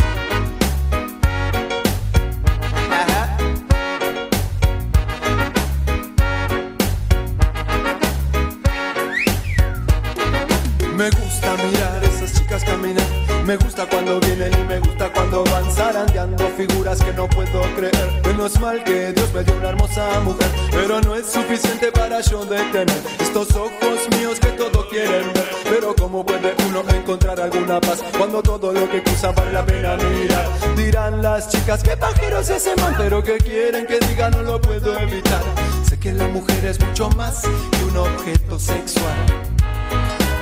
Me 10.96 11.10
gusta 11.12 11.56
mirar 11.58 12.04
esas 12.04 12.34
chicas 12.34 12.64
caminar. 12.64 13.17
Me 13.48 13.56
gusta 13.56 13.86
cuando 13.86 14.20
vienen 14.20 14.52
y 14.60 14.64
me 14.66 14.78
gusta 14.80 15.10
cuando 15.14 15.42
van 15.46 15.72
zarandeando 15.72 16.50
figuras 16.58 17.02
que 17.02 17.14
no 17.14 17.30
puedo 17.30 17.62
creer. 17.78 18.22
Menos 18.26 18.60
mal 18.60 18.84
que 18.84 19.14
Dios 19.14 19.34
me 19.34 19.42
dio 19.42 19.56
una 19.56 19.70
hermosa 19.70 20.20
mujer, 20.20 20.50
pero 20.70 21.00
no 21.00 21.16
es 21.16 21.28
suficiente 21.28 21.90
para 21.94 22.20
yo 22.20 22.44
detener 22.44 23.02
estos 23.22 23.56
ojos 23.56 24.10
míos 24.18 24.38
que 24.42 24.48
todo 24.48 24.86
quieren 24.90 25.32
ver. 25.32 25.48
Pero 25.64 25.96
cómo 25.96 26.26
puede 26.26 26.56
uno 26.68 26.84
encontrar 26.94 27.40
alguna 27.40 27.80
paz 27.80 28.04
cuando 28.18 28.44
todo 28.44 28.74
lo 28.74 28.90
que 28.90 29.02
cruza 29.02 29.32
vale 29.32 29.54
la 29.54 29.66
pena 29.66 29.96
mirar? 29.96 30.76
Dirán 30.76 31.22
las 31.22 31.48
chicas 31.48 31.82
que 31.82 31.96
pajeros 31.96 32.50
ese 32.50 32.76
man, 32.76 32.96
pero 32.98 33.24
que 33.24 33.38
quieren 33.38 33.88
que 33.88 33.98
diga 34.10 34.30
no 34.30 34.42
lo 34.42 34.60
puedo 34.60 35.00
evitar. 35.00 35.42
Sé 35.88 35.98
que 35.98 36.12
la 36.12 36.28
mujer 36.28 36.66
es 36.66 36.82
mucho 36.82 37.10
más 37.12 37.44
que 37.44 37.84
un 37.86 37.96
objeto 37.96 38.60
sexual. 38.60 39.16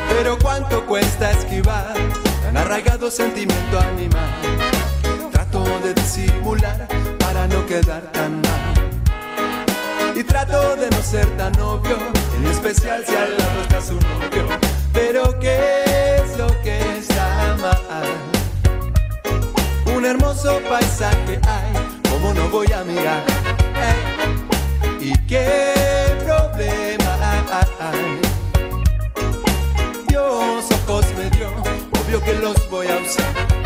Pero 0.09 0.39
cuánto 0.39 0.83
cuesta 0.87 1.29
esquivar 1.29 1.93
arraigado 2.53 3.09
sentimiento 3.09 3.79
animal. 3.79 4.29
Trato 5.31 5.63
de 5.83 5.93
disimular 5.93 6.87
para 7.19 7.47
no 7.47 7.65
quedar 7.65 8.01
tan 8.11 8.41
mal. 8.41 8.73
Y 10.15 10.23
trato 10.23 10.75
de 10.75 10.89
no 10.89 11.01
ser 11.01 11.25
tan 11.37 11.59
obvio, 11.59 11.97
en 12.37 12.45
especial 12.47 13.03
si 13.05 13.15
al 13.15 13.37
lado 13.37 13.61
está 13.61 13.81
su 13.81 13.95
novio. 13.95 14.47
Pero 14.93 15.39
qué 15.39 15.85
es 16.17 16.37
lo 16.37 16.47
que 16.61 16.79
está 16.99 17.55
mal. 17.61 18.05
Un 19.95 20.05
hermoso 20.05 20.61
paisaje 20.69 21.39
hay, 21.47 22.01
como 22.09 22.33
no 22.33 22.49
voy 22.49 22.71
a 22.71 22.83
mirar. 22.83 23.23
¿Y 24.99 25.13
qué 25.27 25.73
problema 26.25 27.15
hay? 27.79 28.24
Obvio 32.05 32.21
que 32.21 32.33
los 32.33 32.69
voy 32.69 32.87
a 32.87 32.97
usar. 32.97 33.64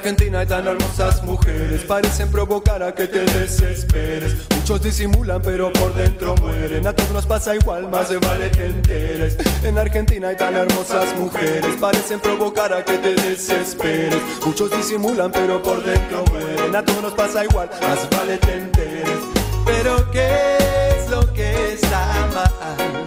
Argentina 0.00 0.38
hay 0.38 0.46
tan 0.46 0.66
hermosas 0.66 1.22
mujeres, 1.24 1.82
parecen 1.82 2.30
provocar 2.30 2.82
a 2.82 2.94
que 2.94 3.06
te 3.06 3.20
desesperes. 3.20 4.34
Muchos 4.56 4.82
disimulan, 4.82 5.42
pero 5.42 5.70
por 5.74 5.92
dentro 5.92 6.34
mueren. 6.36 6.86
A 6.86 6.94
todos 6.94 7.10
nos 7.10 7.26
pasa 7.26 7.54
igual, 7.54 7.86
más 7.90 8.08
se 8.08 8.16
vale 8.16 8.50
que 8.50 8.64
enteres. 8.64 9.36
En 9.62 9.76
Argentina 9.76 10.28
hay 10.28 10.36
tan 10.38 10.56
hermosas 10.56 11.14
mujeres, 11.18 11.76
parecen 11.78 12.18
provocar 12.18 12.72
a 12.72 12.82
que 12.82 12.96
te 12.96 13.14
desesperes. 13.14 14.16
Muchos 14.46 14.70
disimulan, 14.70 15.30
pero 15.32 15.62
por 15.62 15.84
dentro 15.84 16.24
mueren. 16.30 16.74
A 16.74 16.82
todos 16.82 17.02
nos 17.02 17.12
pasa 17.12 17.44
igual, 17.44 17.68
más 17.82 18.08
vale 18.08 18.38
te 18.38 18.54
enteres. 18.54 19.18
Pero 19.66 20.10
¿qué 20.12 20.56
es 20.96 21.10
lo 21.10 21.30
que 21.34 21.74
está 21.74 22.26
mal? 22.32 23.04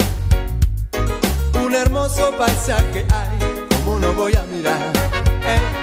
Un 1.66 1.74
hermoso 1.74 2.32
paisaje 2.38 3.04
hay, 3.10 3.68
como 3.84 3.98
no 3.98 4.14
voy 4.14 4.36
a 4.36 4.44
mirar. 4.44 4.94
Eh, 5.44 5.83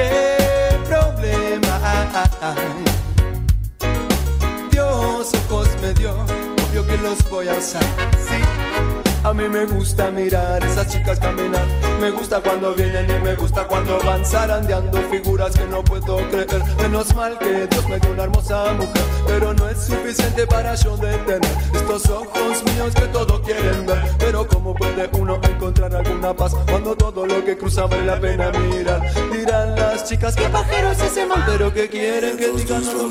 qué 0.00 0.78
problema 0.88 1.80
hay? 2.40 2.84
Dios 4.70 5.32
ojos 5.34 5.68
me 5.82 5.92
dio, 5.94 6.12
obvio 6.68 6.86
que 6.86 6.96
los 6.98 7.18
voy 7.30 7.48
a 7.48 7.54
usar. 7.54 7.84
A 9.22 9.34
mí 9.34 9.48
me 9.48 9.66
gusta 9.66 10.10
mirar 10.10 10.64
esas 10.64 10.88
chicas 10.88 11.18
caminar. 11.18 11.66
Me 12.00 12.10
gusta 12.10 12.40
cuando 12.40 12.74
vienen 12.74 13.06
y 13.10 13.24
me 13.24 13.34
gusta 13.34 13.66
cuando 13.66 13.98
van 14.00 14.24
zarandeando 14.24 14.98
figuras 15.10 15.56
que 15.56 15.66
no 15.66 15.82
puedo 15.84 16.16
creer. 16.28 16.62
Menos 16.80 17.14
mal 17.14 17.38
que 17.38 17.66
Dios 17.66 17.88
me 17.88 17.98
dio 17.98 18.12
una 18.12 18.24
hermosa 18.24 18.72
mujer, 18.72 19.02
pero 19.26 19.54
no 19.54 19.68
es 19.68 19.78
suficiente 19.78 20.46
para 20.46 20.74
yo 20.74 20.96
detener 20.96 21.52
estos 21.74 22.08
ojos 22.08 22.64
míos 22.64 22.94
que 22.94 23.06
todo 23.08 23.42
quieren 23.42 23.86
ver. 23.86 24.02
Pero 24.18 24.46
cómo 24.46 24.74
puede 24.74 25.08
uno 25.12 25.38
encontrar 25.42 25.94
alguna 25.94 26.34
paz 26.34 26.54
cuando 26.68 26.96
todo 26.96 27.26
lo 27.26 27.44
que 27.44 27.56
cruza 27.58 27.86
vale 27.86 28.06
la 28.06 28.20
pena 28.20 28.50
mirar? 28.50 29.02
Dirán 29.32 29.76
las 29.76 30.08
chicas 30.08 30.34
que 30.34 30.48
pajeros 30.48 31.00
ese 31.00 31.26
man, 31.26 31.44
pero 31.46 31.72
que 31.72 31.88
quieren 31.88 32.36
que 32.36 32.50
digan 32.52 32.84
no 32.84 32.92
lo 32.92 33.04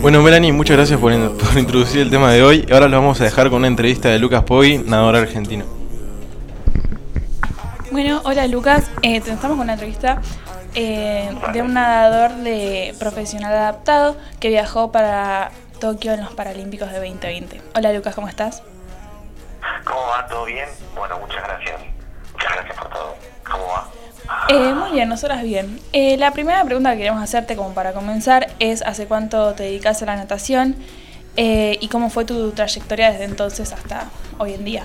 Bueno, 0.00 0.22
Melanie, 0.22 0.52
muchas 0.52 0.76
gracias 0.76 0.98
por, 0.98 1.12
in- 1.12 1.36
por 1.36 1.58
introducir 1.58 2.00
el 2.00 2.10
tema 2.10 2.32
de 2.32 2.42
hoy. 2.42 2.66
Ahora 2.72 2.88
los 2.88 3.00
vamos 3.00 3.20
a 3.20 3.24
dejar 3.24 3.48
con 3.50 3.58
una 3.58 3.66
entrevista 3.68 4.08
de 4.08 4.18
Lucas 4.18 4.42
Poggi, 4.44 4.78
nadador 4.78 5.16
argentino. 5.16 5.64
Bueno, 7.90 8.20
hola 8.24 8.46
Lucas, 8.46 8.90
Eh, 9.02 9.20
te- 9.20 9.32
estamos 9.32 9.56
con 9.56 9.60
una 9.60 9.74
entrevista 9.74 10.20
eh, 10.74 11.30
de 11.52 11.62
un 11.62 11.74
nadador 11.74 12.36
de 12.38 12.94
profesional 12.98 13.52
adaptado 13.52 14.16
que 14.40 14.48
viajó 14.48 14.90
para 14.92 15.50
Tokio 15.78 16.12
en 16.14 16.20
los 16.22 16.32
Paralímpicos 16.32 16.90
de 16.90 16.96
2020. 16.98 17.60
Hola 17.74 17.92
Lucas, 17.92 18.14
¿cómo 18.14 18.28
estás? 18.28 18.62
¿Cómo 19.84 20.00
va? 20.08 20.26
¿Todo 20.26 20.44
bien? 20.46 20.68
Bueno, 20.96 21.18
muchas 21.18 21.42
gracias. 21.44 21.80
Muchas 22.32 22.52
gracias 22.54 22.76
por 22.78 22.88
todo. 22.88 23.14
¿Cómo 23.50 23.64
va? 23.66 23.88
Eh, 24.48 24.72
muy 24.74 24.92
bien, 24.92 25.08
nosotras 25.08 25.42
bien. 25.42 25.80
Eh, 25.92 26.16
la 26.18 26.32
primera 26.32 26.64
pregunta 26.64 26.92
que 26.92 26.98
queremos 26.98 27.22
hacerte 27.22 27.56
como 27.56 27.72
para 27.74 27.92
comenzar 27.92 28.48
es 28.58 28.82
¿hace 28.82 29.06
cuánto 29.06 29.54
te 29.54 29.62
dedicas 29.64 30.02
a 30.02 30.06
la 30.06 30.16
natación? 30.16 30.76
Eh, 31.36 31.78
¿Y 31.80 31.88
cómo 31.88 32.10
fue 32.10 32.24
tu 32.24 32.52
trayectoria 32.52 33.10
desde 33.10 33.24
entonces 33.24 33.72
hasta 33.72 34.06
hoy 34.38 34.54
en 34.54 34.64
día? 34.64 34.84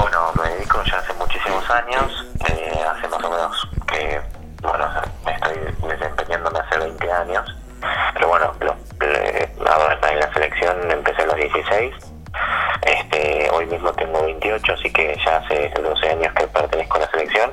Bueno, 0.00 0.30
me 0.40 0.48
dedico 0.54 0.82
ya 0.84 0.98
hace 0.98 1.12
muchísimos 1.14 1.68
años. 1.70 2.24
eh, 2.48 2.72
hace 2.88 3.08
más 3.08 3.24
o 3.24 3.30
menos 3.30 3.68
que, 3.86 4.20
bueno, 4.62 4.86
estoy 5.26 5.88
desempeñándome 5.88 6.58
hace 6.60 6.78
20 6.78 7.10
años. 7.10 7.56
Pero 8.14 8.28
bueno, 8.28 8.52
lo- 8.60 8.76
en 9.00 10.20
la 10.20 10.32
selección 10.32 10.90
empecé 10.90 11.22
a 11.22 11.26
los 11.26 11.36
16. 11.36 11.94
Hoy 13.56 13.66
mismo 13.66 13.92
tengo 13.92 14.22
28, 14.24 14.72
así 14.72 14.92
que 14.92 15.16
ya 15.24 15.36
hace 15.36 15.68
12 15.80 16.08
años 16.08 16.32
que 16.34 16.46
pertenezco 16.48 16.96
a 16.96 17.00
la 17.00 17.10
selección. 17.10 17.52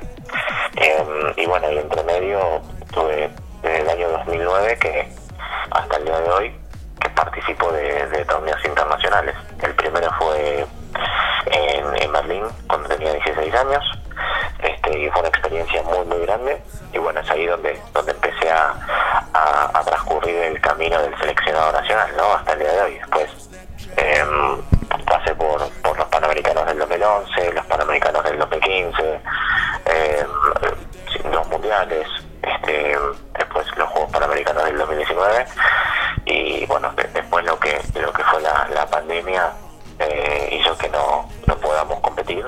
Eh, 0.78 1.34
y 1.38 1.46
bueno, 1.46 1.72
y 1.72 1.78
entre 1.78 2.04
medio 2.04 2.62
tuve 2.92 3.30
desde 3.62 3.82
el 3.82 3.90
año 3.90 4.10
2009 4.10 4.78
que 4.80 5.08
hasta 5.72 5.98
el 5.98 6.06
día 6.06 6.20
de 6.20 6.30
hoy 6.32 6.56
que 7.00 7.10
participo 7.10 7.72
de, 7.72 8.08
de 8.08 8.26
torneos 8.26 8.64
internacionales. 8.66 9.36
El 9.62 9.76
primero 9.76 10.10
fue 10.20 10.66
en, 11.46 12.02
en 12.02 12.12
Berlín 12.14 12.44
cuando 12.68 12.90
tenía 12.90 13.14
16 13.14 13.54
años 13.56 13.84
este, 14.60 15.00
y 15.00 15.10
fue 15.10 15.20
una 15.22 15.30
experiencia 15.30 15.82
muy 15.84 16.06
muy 16.06 16.20
grande 16.26 16.62
y 16.94 16.98
bueno 17.00 17.20
es 17.22 17.30
ahí 17.32 17.46
donde 17.48 17.80
donde 17.94 18.12
empecé 18.12 18.52
a, 18.52 18.74
a- 19.34 19.72
a 19.74 19.84
transcurrir 19.84 20.36
el 20.36 20.62
camino 20.62 21.02
del 21.02 21.18
seleccionado 21.18 21.72
nacional 21.72 22.10
¿no? 22.18 22.34
hasta 22.34 22.54
el 22.54 22.60
día 22.60 22.72
de 22.74 22.82
hoy 22.82 22.94
después 23.00 23.50
em, 23.98 24.62
pasé 25.06 25.34
por, 25.36 25.68
por 25.82 25.98
los 25.98 26.08
Panamericanos 26.10 26.66
del 26.68 26.78
2011 27.06 27.54
los 27.54 27.66
Panamericanos 27.66 28.24
del 28.24 28.38
2015 28.40 29.02
em, 29.86 30.28
sí, 31.12 31.20
los 31.32 31.48
mundiales 31.48 32.08
este, 32.44 32.96
después 33.38 33.66
los 33.78 33.90
Juegos 33.90 34.12
Panamericanos 34.12 34.64
del 34.66 34.78
2019 34.78 35.46
y 36.26 36.66
bueno 36.68 36.92
de- 36.94 37.08
después 37.14 37.44
lo 37.46 37.60
que 37.60 37.80
lo 37.96 38.14
que 38.14 38.24
fue 38.26 38.42
la, 38.42 38.68
la 38.74 38.86
pandemia 38.86 39.52
eh, 40.00 40.60
hizo 40.62 40.78
que 40.78 40.90
no, 40.90 41.28
no 41.48 41.56
podamos 41.58 42.00
competir 42.02 42.46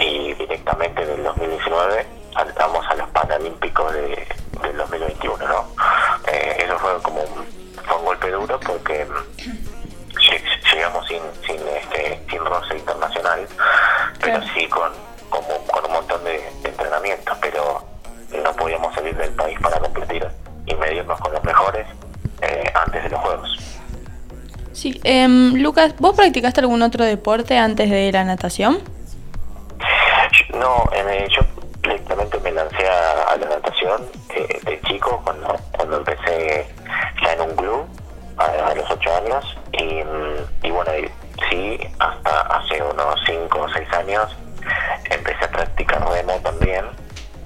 y 0.00 0.34
directamente 0.34 1.02
en 1.02 1.10
el 1.10 1.22
2019 1.22 2.06
saltamos 2.34 2.84
a 2.88 2.94
los 2.96 3.08
Paralímpicos 3.10 3.92
de, 3.94 4.26
del 4.62 4.76
2021, 4.76 5.46
¿no? 5.48 5.64
Eh, 6.26 6.56
eso 6.64 6.78
fue 6.78 7.00
como 7.02 7.22
un, 7.22 7.46
fue 7.86 7.96
un 7.96 8.04
golpe 8.04 8.30
duro 8.30 8.60
porque 8.60 9.04
mm, 9.06 10.18
llegamos 10.72 11.06
sin 11.06 11.20
sin 11.46 11.56
este 11.68 12.20
sin 12.30 12.44
roce 12.44 12.76
internacional, 12.76 13.46
pero 14.20 14.40
sí 14.54 14.66
con, 14.68 14.90
como- 15.30 15.62
con 15.72 15.84
un 15.86 15.92
montón 15.92 16.22
de, 16.24 16.32
de 16.62 16.68
entrenamientos, 16.68 17.36
pero 17.40 17.84
no 18.42 18.52
podíamos 18.54 18.94
salir 18.94 19.16
del 19.16 19.30
país 19.32 19.58
para 19.60 19.78
competir 19.78 20.26
y 20.66 20.74
medirnos 20.74 21.18
con 21.20 21.32
los 21.32 21.42
mejores 21.44 21.86
eh, 22.42 22.64
antes 22.74 23.02
de 23.04 23.08
los 23.10 23.20
Juegos. 23.20 23.58
Sí, 24.72 25.00
em, 25.04 25.54
Lucas, 25.54 25.94
¿vos 25.98 26.14
practicaste 26.16 26.60
algún 26.60 26.82
otro 26.82 27.04
deporte 27.04 27.56
antes 27.56 27.88
de 27.90 28.12
la 28.12 28.24
natación? 28.24 28.78
No, 30.54 30.84
eh, 30.92 31.28
yo 31.30 31.42
directamente 31.82 32.38
me 32.40 32.50
lancé 32.52 32.86
a, 32.88 33.22
a 33.32 33.36
la 33.36 33.46
natación 33.48 34.02
eh, 34.34 34.60
de 34.64 34.80
chico 34.82 35.20
cuando, 35.24 35.56
cuando 35.72 35.98
empecé 35.98 36.66
ya 37.22 37.32
en 37.34 37.40
un 37.42 37.56
club 37.56 37.86
a, 38.60 38.74
los 38.74 38.90
ocho 38.90 39.14
años 39.16 39.56
y, 39.72 40.02
y 40.66 40.70
bueno, 40.70 40.92
sí, 41.50 41.78
hasta 41.98 42.40
hace 42.42 42.82
unos 42.82 43.20
cinco 43.26 43.62
o 43.62 43.68
seis 43.70 43.90
años 43.92 44.36
empecé 45.10 45.44
a 45.44 45.50
practicar 45.50 46.06
remo 46.08 46.34
también 46.42 46.84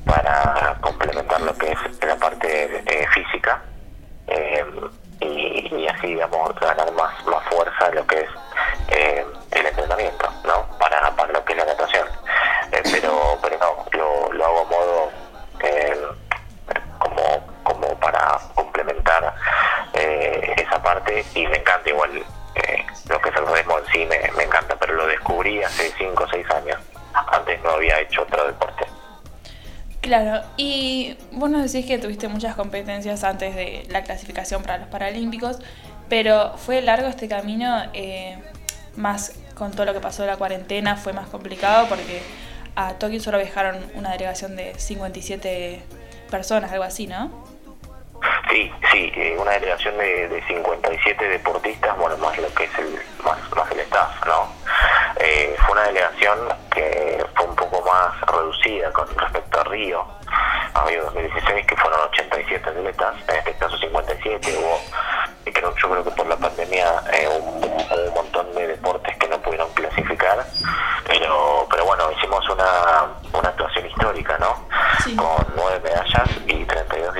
para 0.04 0.76
complementar 0.80 1.40
lo 1.42 1.54
que 1.56 1.72
es 1.72 1.78
la 2.06 2.16
parte 2.16 2.82
eh, 2.86 3.06
física 3.14 3.62
eh, 4.26 4.64
y, 5.20 5.74
y 5.74 5.88
así, 5.88 6.08
digamos, 6.08 6.54
ganar 6.60 6.90
más, 6.92 7.24
más 7.26 7.44
fuerza 7.50 7.90
lo 7.92 8.06
que 8.06 8.20
es 8.20 8.30
eh, 8.88 9.24
el 9.52 9.66
entrenamiento, 9.66 10.28
¿no? 10.44 10.66
Para, 10.78 11.14
para 11.14 11.32
lo 11.32 11.44
que 11.44 11.52
es 11.52 11.58
la 11.58 11.66
natación. 11.66 12.08
Eh, 12.72 12.82
pero, 12.90 13.38
pero 13.42 13.58
no, 13.58 13.84
lo, 13.92 14.32
lo 14.32 14.44
hago 14.44 14.60
a 14.60 14.64
modo 14.64 15.10
eh, 15.62 15.96
para 18.10 18.40
complementar 18.54 19.34
eh, 19.94 20.54
esa 20.56 20.82
parte 20.82 21.24
y 21.34 21.46
me 21.46 21.58
encanta 21.58 21.88
igual 21.88 22.10
eh, 22.16 22.84
lo 23.08 23.20
que 23.20 23.28
es 23.28 23.36
el 23.36 23.46
remo 23.46 23.78
en 23.78 23.86
sí, 23.92 24.06
me, 24.06 24.42
encanta, 24.42 24.76
pero 24.78 24.94
lo 24.94 25.06
descubrí 25.06 25.62
hace 25.62 25.92
5 25.96 26.24
o 26.24 26.28
6 26.28 26.50
años. 26.50 26.78
Antes 27.14 27.62
no 27.62 27.70
había 27.70 28.00
hecho 28.00 28.22
otro 28.22 28.46
deporte. 28.46 28.84
Claro, 30.00 30.42
y 30.56 31.16
vos 31.32 31.50
nos 31.50 31.70
decís 31.70 31.86
que 31.86 31.98
tuviste 31.98 32.26
muchas 32.28 32.56
competencias 32.56 33.22
antes 33.22 33.54
de 33.54 33.86
la 33.90 34.02
clasificación 34.02 34.62
para 34.62 34.78
los 34.78 34.88
Paralímpicos, 34.88 35.58
pero 36.08 36.56
fue 36.56 36.80
largo 36.82 37.08
este 37.08 37.28
camino, 37.28 37.82
eh, 37.92 38.38
más 38.96 39.34
con 39.54 39.70
todo 39.72 39.84
lo 39.84 39.92
que 39.92 40.00
pasó 40.00 40.22
de 40.22 40.28
la 40.28 40.36
cuarentena, 40.36 40.96
fue 40.96 41.12
más 41.12 41.28
complicado 41.28 41.86
porque 41.88 42.22
a 42.74 42.94
Tokio 42.94 43.20
solo 43.20 43.38
viajaron 43.38 43.76
una 43.94 44.12
delegación 44.12 44.56
de 44.56 44.74
57 44.76 45.82
personas, 46.30 46.72
algo 46.72 46.84
así, 46.84 47.06
¿no? 47.06 47.49
Sí, 48.50 48.72
sí, 48.90 49.12
eh, 49.14 49.36
una 49.38 49.52
delegación 49.52 49.96
de, 49.98 50.28
de 50.28 50.42
57 50.46 51.28
deportistas, 51.28 51.96
bueno, 51.98 52.16
más 52.18 52.36
lo 52.38 52.52
que 52.54 52.64
es 52.64 52.78
el, 52.78 53.00
más, 53.24 53.38
más 53.54 53.70
el 53.70 53.80
staff, 53.80 54.26
¿no? 54.26 54.52
Eh, 55.16 55.54
fue 55.58 55.72
una 55.72 55.82
delegación 55.84 56.38
que 56.72 57.24
fue 57.34 57.46
un 57.46 57.56
poco 57.56 57.82
más 57.82 58.20
reducida 58.22 58.92
con 58.92 59.06
respecto 59.16 59.60
a 59.60 59.64
Río, 59.64 60.04
a 60.74 60.84
Río 60.84 61.04
2016, 61.04 61.66
que 61.66 61.76
fueron 61.76 62.00
87 62.08 62.70
atletas, 62.70 63.14
en 63.28 63.36
este 63.36 63.54
caso 63.54 63.78
57, 63.78 64.58
hubo, 64.58 64.80
y 65.46 65.52
creo, 65.52 65.74
yo 65.76 65.90
creo 65.90 66.04
que 66.04 66.10
por 66.10 66.26
la 66.26 66.36
pandemia 66.36 67.02
eh, 67.12 67.28
un, 67.28 68.14
montón 68.14 68.52
de 68.54 68.66
deportes 68.66 69.16
que 69.18 69.28
no 69.28 69.38
pudieron 69.38 69.70
clasificar, 69.74 70.44
pero, 71.06 71.66
pero 71.70 71.84
bueno, 71.84 72.10
hicimos 72.12 72.48
una, 72.48 73.06
una 73.32 73.48
actuación 73.48 73.86
histórica, 73.86 74.38
¿no? 74.38 74.66
Con 75.16 75.46
nueve 75.56 75.80
medallas 75.82 76.28
y 76.46 76.64
32 76.64 77.14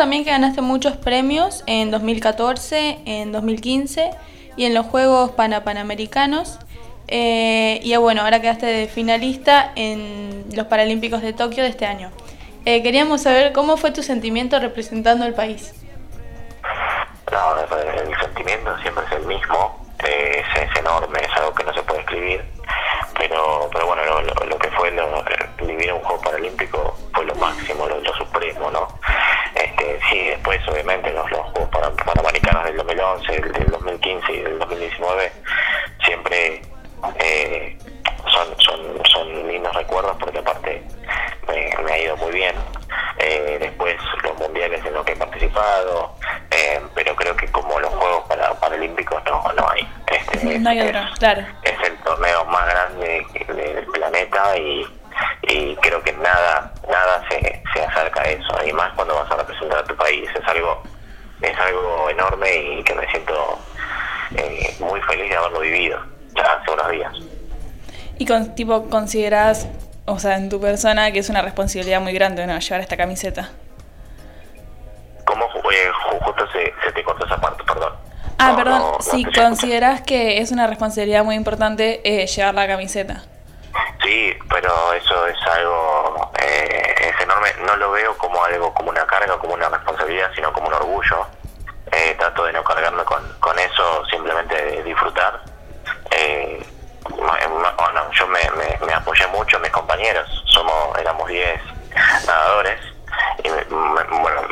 también 0.00 0.24
que 0.24 0.30
ganaste 0.30 0.62
muchos 0.62 0.96
premios 0.96 1.62
en 1.66 1.90
2014, 1.90 3.00
en 3.04 3.32
2015 3.32 4.10
y 4.56 4.64
en 4.64 4.72
los 4.72 4.86
Juegos 4.86 5.32
Pana 5.32 5.62
Panamericanos. 5.62 6.58
Eh, 7.06 7.80
y 7.82 7.94
bueno, 7.96 8.22
ahora 8.22 8.40
quedaste 8.40 8.64
de 8.64 8.88
finalista 8.88 9.72
en 9.76 10.46
los 10.54 10.68
Paralímpicos 10.68 11.20
de 11.20 11.34
Tokio 11.34 11.62
de 11.64 11.68
este 11.68 11.84
año. 11.84 12.10
Eh, 12.64 12.82
queríamos 12.82 13.20
saber 13.20 13.52
cómo 13.52 13.76
fue 13.76 13.90
tu 13.90 14.02
sentimiento 14.02 14.58
representando 14.58 15.26
al 15.26 15.34
país. 15.34 15.74
No, 17.30 17.60
el 17.60 18.20
sentimiento 18.20 18.74
siempre 18.78 19.04
es 19.04 19.12
el 19.12 19.26
mismo, 19.26 19.86
eh, 20.02 20.42
es 20.62 20.80
enorme, 20.80 21.18
es 21.18 21.36
algo 21.36 21.52
que 21.52 21.64
no 21.64 21.74
se 21.74 21.82
puede 21.82 22.00
escribir, 22.00 22.44
claro. 51.20 51.42
es 51.62 51.88
el 51.88 51.96
torneo 51.98 52.44
más 52.46 52.66
grande 52.68 53.24
del 53.48 53.86
planeta 53.86 54.56
y, 54.58 54.84
y 55.42 55.76
creo 55.76 56.02
que 56.02 56.12
nada 56.14 56.72
nada 56.88 57.22
se, 57.28 57.62
se 57.72 57.84
acerca 57.84 58.22
a 58.22 58.24
eso 58.24 58.52
y 58.66 58.72
más 58.72 58.92
cuando 58.94 59.14
vas 59.14 59.30
a 59.30 59.36
representar 59.36 59.78
a 59.78 59.84
tu 59.84 59.94
país 59.94 60.28
es 60.34 60.48
algo 60.48 60.82
es 61.42 61.56
algo 61.58 62.10
enorme 62.10 62.54
y 62.56 62.82
que 62.82 62.94
me 62.94 63.08
siento 63.10 63.58
eh, 64.36 64.74
muy 64.80 65.00
feliz 65.02 65.30
de 65.30 65.36
haberlo 65.36 65.60
vivido 65.60 65.98
ya 66.34 66.42
hace 66.42 66.70
unos 66.72 66.90
días 66.90 67.12
Y 68.18 68.26
con, 68.26 68.54
tipo, 68.54 68.88
consideras, 68.90 69.66
o 70.06 70.18
sea, 70.18 70.36
en 70.36 70.48
tu 70.50 70.60
persona 70.60 71.10
que 71.12 71.20
es 71.20 71.28
una 71.30 71.40
responsabilidad 71.42 72.00
muy 72.00 72.12
grande, 72.12 72.46
¿no? 72.46 72.58
Llevar 72.58 72.80
esta 72.80 72.96
camiseta. 72.96 73.48
¿Cómo 75.24 75.44
eh, 75.46 75.90
ju- 75.92 76.18
justo 76.24 76.46
se, 76.52 76.74
se 76.84 76.92
te 76.92 77.02
cortó 77.04 77.24
esa 77.26 77.40
parte 77.40 77.62
perdón 77.64 77.92
Ah, 78.38 78.50
No, 78.52 78.56
perdón, 78.56 78.79
si 79.00 79.24
consideras 79.24 80.02
que 80.02 80.38
es 80.38 80.50
una 80.52 80.66
responsabilidad 80.66 81.24
muy 81.24 81.34
importante 81.34 82.00
eh, 82.04 82.26
llevar 82.26 82.54
la 82.54 82.66
camiseta. 82.66 83.22
Sí, 84.02 84.34
pero 84.48 84.92
eso 84.94 85.26
es 85.26 85.36
algo, 85.46 86.32
eh, 86.42 86.94
es 86.98 87.20
enorme. 87.20 87.50
No 87.66 87.76
lo 87.76 87.90
veo 87.92 88.16
como 88.16 88.42
algo, 88.44 88.72
como 88.74 88.90
una 88.90 89.06
carga, 89.06 89.38
como 89.38 89.54
una 89.54 89.68
responsabilidad, 89.68 90.30
sino 90.34 90.52
como 90.52 90.68
un 90.68 90.74
orgullo. 90.74 91.26
Eh, 91.92 92.14
trato 92.18 92.44
de 92.44 92.52
no 92.52 92.62
cargarme 92.64 93.02
con, 93.04 93.22
con 93.40 93.58
eso, 93.58 94.04
simplemente 94.06 94.54
de 94.54 94.82
disfrutar. 94.84 95.40
Eh, 96.10 96.64
bueno, 97.08 98.10
yo 98.12 98.26
me, 98.28 98.40
me, 98.86 98.92
apoyé 98.92 99.26
mucho 99.28 99.58
mis 99.60 99.70
compañeros. 99.70 100.28
Somos, 100.46 100.96
éramos 100.98 101.28
10 101.28 101.60
nadadores 102.26 102.80
y 103.44 103.48
me, 103.48 103.64
bueno, 103.64 104.42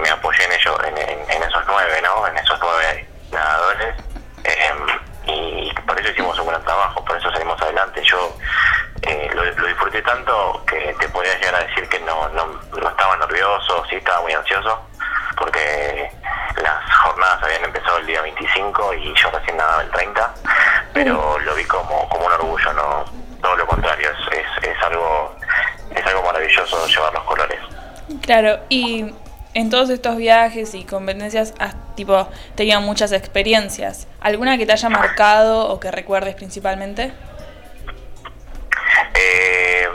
me, 0.00 0.10
apoyé 0.10 0.44
en 0.44 0.52
ellos, 0.52 0.76
en 0.84 1.42
esos 1.42 1.62
nueve, 1.66 2.02
¿no? 2.02 2.26
En 2.26 2.36
esos 2.36 2.58
nueve 2.60 3.08
nadadores. 3.32 3.94
Em, 4.44 4.86
y 5.26 5.72
por 5.86 5.98
eso 6.00 6.10
hicimos 6.10 6.38
un 6.38 6.48
gran 6.48 6.62
trabajo, 6.64 7.04
por 7.04 7.16
eso 7.16 7.30
salimos 7.32 7.60
adelante. 7.60 8.02
Yo 8.04 8.36
eh, 9.02 9.30
lo, 9.34 9.44
lo 9.44 9.66
disfruté 9.66 10.02
tanto 10.02 10.64
que 10.66 10.94
te 10.98 11.08
podría 11.08 11.34
llegar 11.38 11.56
a 11.56 11.64
decir 11.64 11.88
que 11.88 12.00
no, 12.00 12.28
no, 12.30 12.46
no 12.46 12.88
estaba 12.88 13.16
nervioso, 13.16 13.84
sí 13.88 13.96
estaba 13.96 14.22
muy 14.22 14.32
ansioso, 14.32 14.80
porque 15.36 16.10
las 16.62 16.94
jornadas 17.02 17.42
habían 17.42 17.64
empezado 17.64 17.98
el 17.98 18.06
día 18.06 18.22
25 18.22 18.94
y 18.94 19.14
yo 19.14 19.30
recién 19.30 19.56
nadaba 19.56 19.82
el 19.82 19.90
30, 19.90 20.34
pero 20.92 21.38
lo 21.38 21.54
vi 21.54 21.64
como, 21.64 22.08
como 22.08 22.26
un 22.26 22.32
orgullo, 22.32 22.72
no 22.72 23.04
todo 23.42 23.56
lo 23.56 23.66
contrario, 23.66 24.10
es, 24.10 24.38
es, 24.38 24.68
es 24.68 24.82
algo 24.82 25.36
es 25.94 26.06
algo 26.06 26.22
maravilloso 26.22 26.86
llevar 26.86 27.12
los 27.14 27.24
colores. 27.24 27.60
Claro, 28.22 28.58
y 28.68 29.14
en 29.58 29.70
todos 29.70 29.90
estos 29.90 30.16
viajes 30.16 30.72
y 30.74 30.84
competencias 30.84 31.52
has, 31.58 31.74
tipo, 31.96 32.28
tenido 32.54 32.80
muchas 32.80 33.10
experiencias. 33.10 34.06
¿Alguna 34.20 34.56
que 34.56 34.66
te 34.66 34.72
haya 34.72 34.88
marcado 34.88 35.68
o 35.68 35.80
que 35.80 35.90
recuerdes 35.90 36.36
principalmente? 36.36 37.12
Eh, 39.14 39.88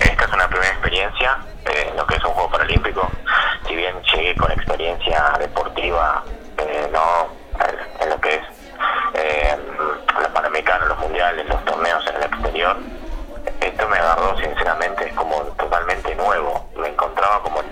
esta 0.00 0.24
es 0.24 0.32
una 0.32 0.48
primera 0.48 0.72
experiencia 0.72 1.38
en 1.66 1.96
lo 1.96 2.04
que 2.04 2.16
es 2.16 2.24
un 2.24 2.32
juego 2.32 2.50
paralímpico. 2.50 3.08
Si 3.68 3.76
bien 3.76 3.94
llegué 4.12 4.34
con 4.34 4.50
experiencia 4.50 5.32
deportiva 5.38 6.13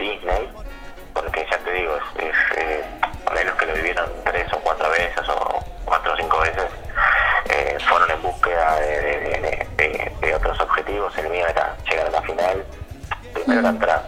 Disney, 0.02 0.48
porque 1.14 1.46
ya 1.50 1.58
te 1.58 1.72
digo, 1.72 1.96
es, 2.18 2.24
es 2.24 2.58
eh, 2.58 2.84
de 3.34 3.44
los 3.44 3.54
que 3.56 3.66
lo 3.66 3.74
vivieron 3.74 4.10
tres 4.24 4.52
o 4.52 4.58
cuatro 4.60 4.90
veces 4.90 5.28
o 5.28 5.64
cuatro 5.84 6.12
o 6.12 6.16
cinco 6.16 6.38
veces, 6.40 6.64
eh, 7.48 7.78
fueron 7.88 8.10
en 8.10 8.22
búsqueda 8.22 8.76
de, 8.80 8.86
de- 9.00 9.40
de- 9.40 9.68
de- 9.76 10.12
de 10.20 10.34
otros 10.34 10.58
objetivos. 10.60 11.16
El 11.18 11.28
mío 11.30 11.46
era 11.46 11.76
llegar 11.88 12.06
a 12.06 12.10
la 12.10 12.22
final, 12.22 12.64
primero 13.34 13.62
la 13.62 13.68
entrada, 13.70 14.06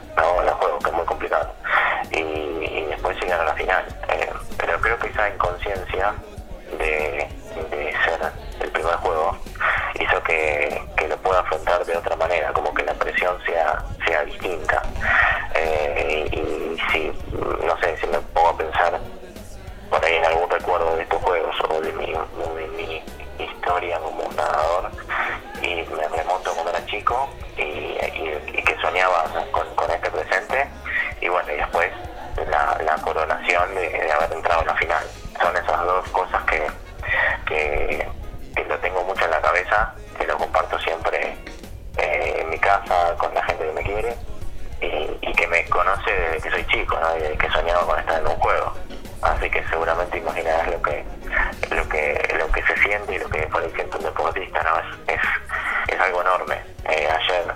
Eh, 56.97 57.09
ayer 57.09 57.55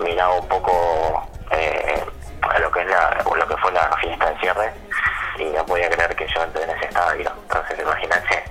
miraba 0.00 0.34
un 0.38 0.48
poco 0.48 1.28
eh, 1.50 2.02
a 2.40 2.58
lo 2.58 2.70
que 2.70 2.80
es 2.80 2.86
la, 2.86 3.22
lo 3.36 3.46
que 3.46 3.56
fue 3.58 3.70
la 3.72 3.94
fiesta 4.00 4.30
de 4.30 4.38
cierre 4.40 4.72
y 5.38 5.44
no 5.44 5.66
podía 5.66 5.90
creer 5.90 6.16
que 6.16 6.26
yo 6.26 6.42
entré 6.42 6.62
en 6.62 6.70
ese 6.70 6.86
estadio. 6.86 7.30
Entonces 7.42 7.78
imagínate 7.78 8.44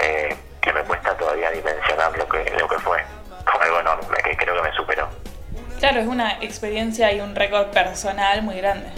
eh, 0.00 0.36
que 0.60 0.72
me 0.72 0.82
cuesta 0.82 1.16
todavía 1.16 1.50
dimensionar 1.50 2.16
lo 2.18 2.28
que 2.28 2.50
lo 2.58 2.68
que 2.68 2.78
fue. 2.78 3.02
Fue 3.46 3.64
algo 3.64 3.80
enorme 3.80 4.16
que 4.22 4.36
creo 4.36 4.54
que 4.54 4.68
me 4.68 4.76
superó. 4.76 5.08
Claro, 5.78 6.00
es 6.00 6.06
una 6.06 6.32
experiencia 6.42 7.12
y 7.12 7.20
un 7.20 7.34
récord 7.34 7.68
personal 7.68 8.42
muy 8.42 8.56
grande. 8.56 8.88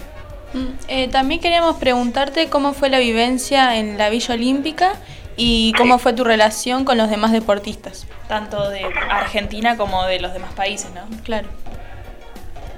Mm, 0.52 0.66
eh, 0.88 1.08
también 1.08 1.40
queríamos 1.40 1.76
preguntarte 1.76 2.48
cómo 2.50 2.72
fue 2.72 2.88
la 2.88 2.98
vivencia 2.98 3.76
en 3.76 3.98
la 3.98 4.08
Villa 4.08 4.34
Olímpica 4.34 4.94
y 5.37 5.72
cómo 5.74 5.99
fue 5.99 6.12
tu 6.12 6.24
relación 6.24 6.84
con 6.84 6.99
los 6.99 7.11
demás 7.11 7.32
deportistas. 7.32 8.07
Tanto 8.28 8.70
de 8.70 8.84
Argentina 9.11 9.76
como 9.76 10.05
de 10.05 10.20
los 10.20 10.32
demás 10.32 10.53
países, 10.55 10.91
¿no? 10.93 11.03
Claro. 11.24 11.49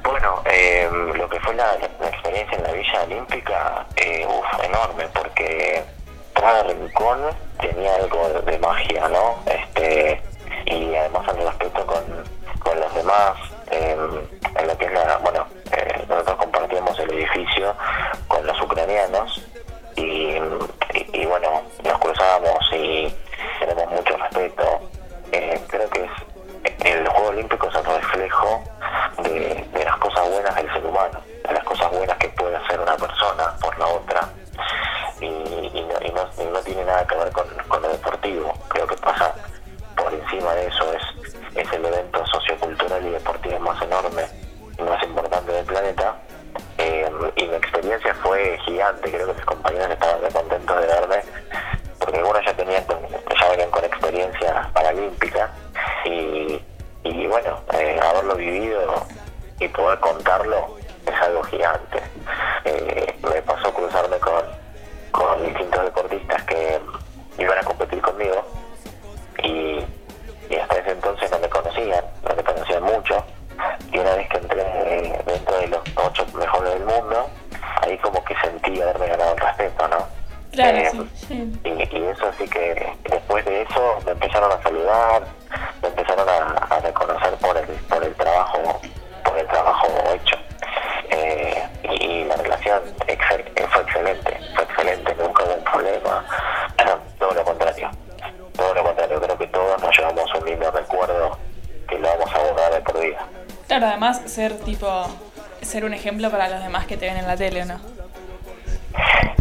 Bueno, 0.03 0.43
eh, 0.47 0.89
lo 1.17 1.29
que 1.29 1.39
fue 1.41 1.55
la, 1.55 1.77
la 2.01 2.09
experiencia 2.09 2.57
en 2.57 2.63
la 2.65 2.73
Villa 2.73 3.03
Olímpica, 3.05 3.87
eh, 3.97 4.27
uf, 4.27 4.65
enorme, 4.65 5.05
porque 5.13 5.85
cada 6.33 6.63
rincón 6.63 7.19
tenía 7.61 7.95
algo 7.97 8.41
de, 8.47 8.59
magia, 8.59 9.09
¿no? 9.09 9.37
Este, 9.47 10.21
y 10.67 10.95
además 10.95 11.29
el 11.29 11.45
respeto 11.45 11.87
con, 11.87 12.05
con 12.61 12.81
los 12.81 12.95
demás, 12.95 13.35
eh, 13.71 13.97
en 14.57 14.67
lo 14.67 14.79
que 14.79 14.85
es 14.87 14.93
la, 14.93 15.19
bueno, 15.19 15.47
eh, 15.73 16.05
nosotros 16.09 16.37
compartíamos 16.37 16.99
el 17.01 17.13
edificio 17.13 17.75
con 18.29 18.47
los 18.47 18.61
ucranianos 18.63 19.43
y, 19.97 20.37
y, 20.95 21.21
y 21.23 21.27
bueno, 21.27 21.63
nos 21.85 21.99
cruzábamos 21.99 22.59
y 22.73 23.15
tenemos 23.61 23.91
mucho 23.91 24.17
respeto. 24.17 24.81
Eh, 25.33 25.61
creo 25.69 25.91
que 25.91 26.05
es 26.05 26.11
el 26.85 27.07
Juego 27.09 27.29
Olímpico 27.29 27.69
es 27.69 27.75
el 27.75 27.85
reflejo 27.85 28.63
de, 29.23 29.67
las 29.85 29.97
cosas 29.99 30.29
buenas 30.31 30.55
del 30.57 30.73
ser 30.73 30.85
humano, 30.87 31.21
de 31.47 31.53
las 31.55 31.65
cosas 31.65 31.91
buenas 31.93 32.17
que 32.19 32.29
puede 32.31 32.57
hacer 32.57 32.81
una 32.81 32.97
persona 32.97 33.55
por 33.61 33.79
la 33.79 33.87
otra. 33.87 34.29
Y, 35.21 35.27
y 35.27 35.87
no, 35.89 36.07
y 36.07 36.13
no- 36.13 36.51
no 36.53 36.61
tiene 36.61 36.85
nada 36.85 37.07
que 37.07 37.17
ver 37.17 37.33
con, 37.33 37.45
con 37.69 37.83
lo 37.83 37.89
deportivo. 37.89 38.55
Creo 38.69 38.87
que 38.87 38.97
pasa 38.97 39.35
por 39.97 40.13
encima 40.13 40.55
de 40.55 40.67
eso. 40.67 40.93
Es, 40.93 41.57
es 41.57 41.73
el 41.73 41.85
evento 41.85 42.25
sociocultural 42.27 43.05
y 43.07 43.11
deportivo 43.11 43.59
más 43.61 43.83
enorme 43.83 44.23
y 44.79 44.83
más 44.83 45.03
importante 45.03 45.53
del 45.53 45.65
planeta. 45.67 46.17
Y 47.37 47.47
mi 47.47 47.55
experiencia 47.57 48.15
fue 48.23 48.59
gigante. 48.65 49.11
Creo 49.11 49.27
que 49.29 49.35
mis 49.35 49.45
compañeros 49.45 49.91
estaban 49.91 50.21
muy 50.21 50.31
contentos 50.31 50.81
de 50.81 50.87
verme 50.87 51.23
porque 51.99 52.19
algunos 52.19 52.45
ya 52.45 52.55
tenían 52.55 52.85
con- 52.85 53.09
ya 53.09 53.49
venían 53.51 53.71
con 53.71 53.85
experiencia 53.85 54.71
paralímpica 54.73 55.51
y, 56.05 56.63
y 57.05 57.27
bueno 57.27 57.61
eh, 57.75 57.99
haberlo 58.03 58.35
vivido 58.37 59.05
y 59.59 59.69
poder 59.69 59.99
contarlo 60.01 60.77
es 61.07 61.15
algo 61.23 61.43
gigante 61.45 62.01
Eh, 62.65 63.15
me 63.23 63.43
pasó 63.43 63.73
cruzarme 63.75 64.19
con, 64.19 64.43
con 65.11 65.45
distintos 65.45 65.85
deportistas 65.85 66.43
que 66.45 66.81
iban 67.39 67.59
a 67.59 67.63
competir 67.63 68.01
conmigo 68.01 68.45
y, 69.43 69.85
hasta 70.61 70.77
ese 70.79 70.91
entonces 70.93 71.31
no 71.31 71.39
me 71.41 71.49
conocían 71.49 72.05
ocho 76.09 76.27
mejores 76.35 76.73
del 76.75 76.85
mundo 76.85 77.29
ahí 77.83 77.97
como 77.99 78.23
que 78.25 78.35
sentí 78.41 78.81
haberme 78.81 79.07
ganado 79.09 79.33
el 79.35 79.39
respeto 79.41 79.89
no 79.89 80.19
Claro, 80.53 80.79
Eh, 80.79 80.91
sí. 81.15 81.61
y, 81.65 81.69
y 81.69 82.05
eso 82.07 82.33
sí 82.39 82.49
que 82.49 82.93
después 83.11 83.45
de 83.45 83.63
eso 83.63 83.99
me 84.07 84.13
empezaron 84.13 84.51
a 84.51 84.63
saludar, 84.63 85.23
me 85.83 85.89
empezaron 85.89 86.27
a, 86.29 86.37
a 86.75 86.81
reconocer 86.81 87.35
por 87.35 87.57
el, 87.59 87.67
por 87.67 88.03
el 88.03 88.15
trabajo, 88.15 88.81
por 89.25 89.39
el 89.39 89.47
trabajo 89.47 89.87
hecho. 90.15 90.37
Eh, 91.11 91.63
y, 91.85 92.03
y 92.05 92.25
la 92.25 92.37
relación 92.37 92.81
excel- 93.07 93.69
fue 93.69 93.83
excelente, 93.83 94.41
fue 94.55 94.65
excelente, 94.65 95.15
nunca 95.17 95.45
hubo 95.45 95.55
un 95.55 95.65
problema, 95.65 96.25
todo 97.19 97.35
lo 97.35 97.45
contrario, 97.45 97.91
todo 98.57 98.75
lo 98.75 98.83
contrario, 98.85 99.21
creo 99.21 99.39
que 99.39 99.47
todos 99.49 99.83
nos 99.83 99.97
llevamos 99.99 100.35
un 100.35 100.45
lindo 100.47 100.71
recuerdo 100.71 101.39
que 101.89 101.99
lo 101.99 102.09
vamos 102.09 102.35
a 102.35 102.39
borrar 102.39 102.73
de 102.73 102.81
por 102.81 103.01
vida. 103.01 103.19
Claro, 103.67 103.87
además 103.87 104.23
ser 104.25 104.59
tipo, 104.61 105.07
ser 105.69 105.85
un 105.85 105.95
ejemplo 105.95 106.31
para 106.31 106.49
los 106.49 106.63
demás 106.63 106.87
que 106.87 106.97
te 106.97 107.07
ven 107.07 107.19
en 107.19 107.27
la 107.27 107.37
tele, 107.37 107.65
¿no? 107.65 107.79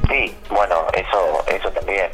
Sí, 0.09 0.36
bueno, 0.49 0.86
eso, 0.93 1.43
eso 1.47 1.71
también, 1.71 2.09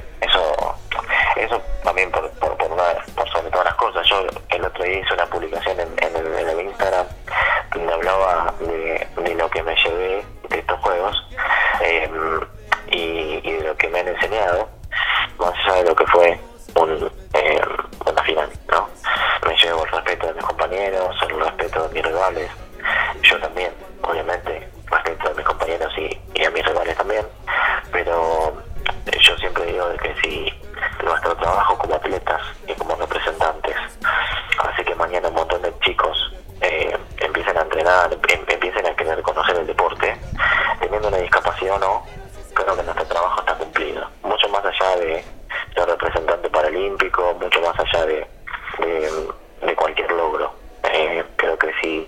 em- 38.29 38.45
empiecen 38.47 38.85
a 38.85 38.95
querer 38.95 39.21
conocer 39.21 39.57
el 39.57 39.67
deporte, 39.67 40.15
teniendo 40.79 41.07
una 41.07 41.17
discapacidad 41.17 41.75
o 41.75 41.79
no, 41.79 42.03
creo 42.53 42.75
que 42.75 42.83
nuestro 42.83 43.05
trabajo 43.05 43.39
está 43.39 43.55
cumplido. 43.55 44.07
Mucho 44.23 44.49
más 44.49 44.63
allá 44.65 44.95
de 44.97 45.23
ser 45.75 45.85
representante 45.87 46.49
paralímpico, 46.49 47.35
mucho 47.39 47.61
más 47.61 47.75
allá 47.79 48.05
de, 48.05 48.27
de, 49.65 49.75
cualquier 49.75 50.11
logro. 50.11 50.53
Eh, 50.91 51.23
creo 51.35 51.57
que 51.57 51.71
si 51.81 52.07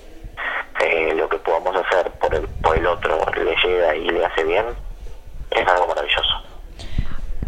eh, 0.81 1.13
lo 1.15 1.27
que 1.29 1.37
podamos 1.37 1.75
hacer 1.75 2.11
por 2.11 2.33
el, 2.33 2.47
por 2.61 2.77
el 2.77 2.85
otro 2.85 3.19
le 3.35 3.55
llega 3.55 3.95
y 3.95 4.09
le 4.09 4.25
hace 4.25 4.43
bien, 4.43 4.65
es 5.51 5.67
algo 5.67 5.87
maravilloso. 5.87 6.45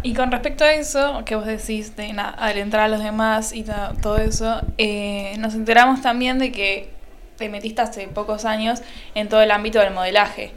Y 0.02 0.14
con 0.14 0.30
respecto 0.30 0.64
a 0.64 0.72
eso, 0.72 1.22
que 1.24 1.34
vos 1.34 1.44
decís 1.44 1.96
de 1.96 2.14
alentar 2.38 2.80
a 2.80 2.88
los 2.88 3.02
demás 3.02 3.52
y 3.52 3.64
todo 4.00 4.18
eso, 4.18 4.60
eh, 4.78 5.34
nos 5.38 5.54
enteramos 5.54 6.02
también 6.02 6.38
de 6.38 6.52
que 6.52 6.97
te 7.38 7.48
metiste 7.48 7.80
hace 7.80 8.06
pocos 8.08 8.44
años 8.44 8.82
en 9.14 9.28
todo 9.28 9.40
el 9.40 9.50
ámbito 9.50 9.78
del 9.78 9.92
modelaje. 9.92 10.52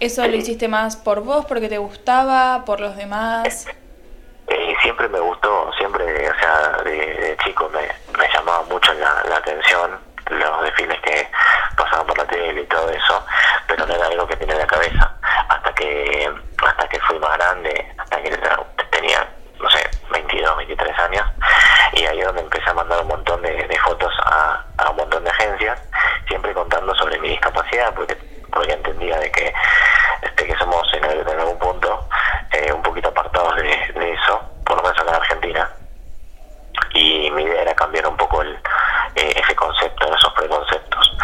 ¿Eso 0.00 0.26
lo 0.26 0.34
hiciste 0.34 0.66
más 0.66 0.96
por 0.96 1.22
vos, 1.22 1.44
porque 1.46 1.68
te 1.68 1.78
gustaba, 1.78 2.64
por 2.64 2.80
los 2.80 2.96
demás? 2.96 3.66
Eh, 4.48 4.74
siempre 4.82 5.08
me 5.08 5.20
gustó, 5.20 5.70
siempre, 5.78 6.04
o 6.28 6.34
sea, 6.40 6.82
de, 6.82 7.36
chico 7.44 7.70
me, 7.72 7.82
me 8.18 8.28
llamaba 8.32 8.62
mucho 8.64 8.92
la, 8.94 9.22
la 9.28 9.36
atención 9.36 10.14
los 10.30 10.62
desfiles 10.62 10.98
que 11.00 11.28
pasaban 11.76 12.06
por 12.06 12.16
la 12.18 12.24
tele 12.26 12.62
y 12.62 12.66
todo 12.66 12.88
eso, 12.90 13.24
pero 13.66 13.86
no 13.86 13.94
era 13.94 14.06
algo 14.06 14.26
que 14.26 14.36
tenía 14.36 14.54
en 14.54 14.60
la 14.60 14.66
cabeza. 14.66 15.14
Hasta 15.48 15.74
que 15.74 16.32
hasta 16.66 16.88
que 16.88 17.00
fui 17.00 17.18
más 17.18 17.36
grande, 17.36 17.94
hasta 17.98 18.22
que 18.22 18.30
tenía, 18.90 19.28
no 19.64 19.70
sé, 19.70 19.82
22, 20.12 20.56
23 20.58 20.98
años, 20.98 21.26
y 21.94 22.04
ahí 22.04 22.20
es 22.20 22.26
donde 22.26 22.42
empecé 22.42 22.68
a 22.68 22.74
mandar 22.74 23.00
un 23.00 23.08
montón 23.08 23.40
de, 23.40 23.78
fotos 23.82 24.12
a, 24.26 24.62
un 24.90 24.96
montón 24.96 25.24
de 25.24 25.30
agencias, 25.30 25.80
siempre 26.28 26.52
contando 26.52 26.94
sobre 26.94 27.18
mi 27.18 27.30
discapacidad, 27.30 27.94
porque 27.94 28.14
porque 28.52 28.72
entendía 28.72 29.18
de 29.18 29.32
que 29.32 29.52
este 30.22 30.46
que 30.46 30.56
somos 30.56 30.86
en, 30.94 31.04
algún 31.04 31.58
punto 31.58 32.08
eh, 32.52 32.72
un 32.72 32.82
poquito 32.82 33.08
apartados 33.08 33.56
de, 33.56 33.62
de 33.94 34.12
eso, 34.12 34.40
por 34.66 34.76
lo 34.76 34.82
menos 34.82 34.98
en 35.00 35.14
Argentina, 35.14 35.70
y 36.92 37.30
mi 37.30 37.42
idea 37.42 37.62
era 37.62 37.74
cambiar 37.74 38.06
un 38.06 38.16
poco 38.18 38.42
el, 38.42 38.54
eh, 39.16 39.34
ese 39.42 39.56
concepto, 39.56 40.14
esos 40.14 40.32
preconceptos. 40.34 41.16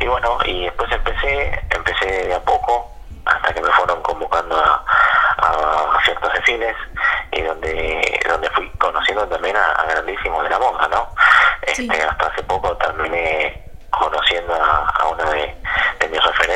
Y 0.00 0.06
bueno, 0.06 0.38
y 0.44 0.64
después 0.64 0.90
empecé, 0.92 1.60
empecé 1.70 2.28
de 2.28 2.34
a 2.34 2.40
poco, 2.40 2.92
hasta 3.28 3.52
que 3.54 3.60
me 3.60 3.70
fueron 3.70 4.02
convocando 4.02 4.56
a, 4.56 4.84
a 5.38 6.00
ciertos 6.04 6.32
desfiles, 6.32 6.76
y 7.32 7.42
donde, 7.42 8.20
donde 8.28 8.50
fui 8.50 8.68
conociendo 8.78 9.26
también 9.28 9.56
a, 9.56 9.72
a 9.72 9.84
grandísimos 9.86 10.42
de 10.44 10.50
la 10.50 10.58
moda, 10.58 10.88
¿no? 10.88 11.08
Este, 11.62 12.02
Hasta 12.02 12.26
hace 12.26 12.42
poco 12.44 12.76
terminé 12.78 13.62
conociendo 13.90 14.54
a, 14.54 14.88
a 14.88 15.08
uno 15.08 15.30
de, 15.30 15.54
de 16.00 16.08
mis 16.08 16.22
referentes, 16.24 16.47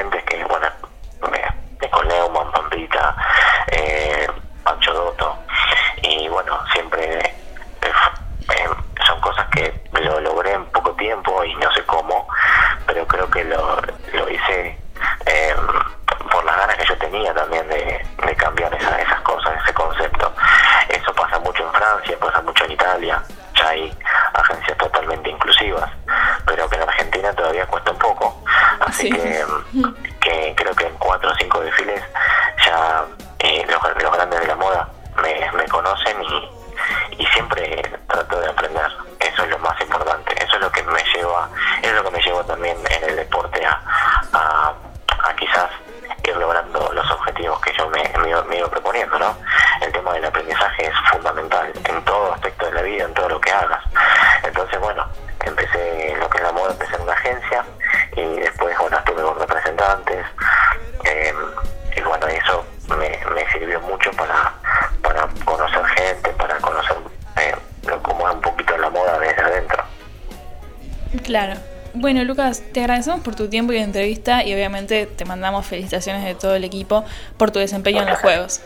Bueno, 72.12 72.26
Lucas, 72.26 72.62
te 72.74 72.80
agradecemos 72.80 73.22
por 73.22 73.34
tu 73.34 73.48
tiempo 73.48 73.72
y 73.72 73.78
entrevista 73.78 74.44
y 74.44 74.52
obviamente 74.52 75.06
te 75.06 75.24
mandamos 75.24 75.64
felicitaciones 75.64 76.22
de 76.22 76.34
todo 76.34 76.54
el 76.54 76.62
equipo 76.62 77.06
por 77.38 77.50
tu 77.50 77.58
desempeño 77.58 78.02
en 78.02 78.10
los 78.10 78.18
Juegos. 78.18 78.60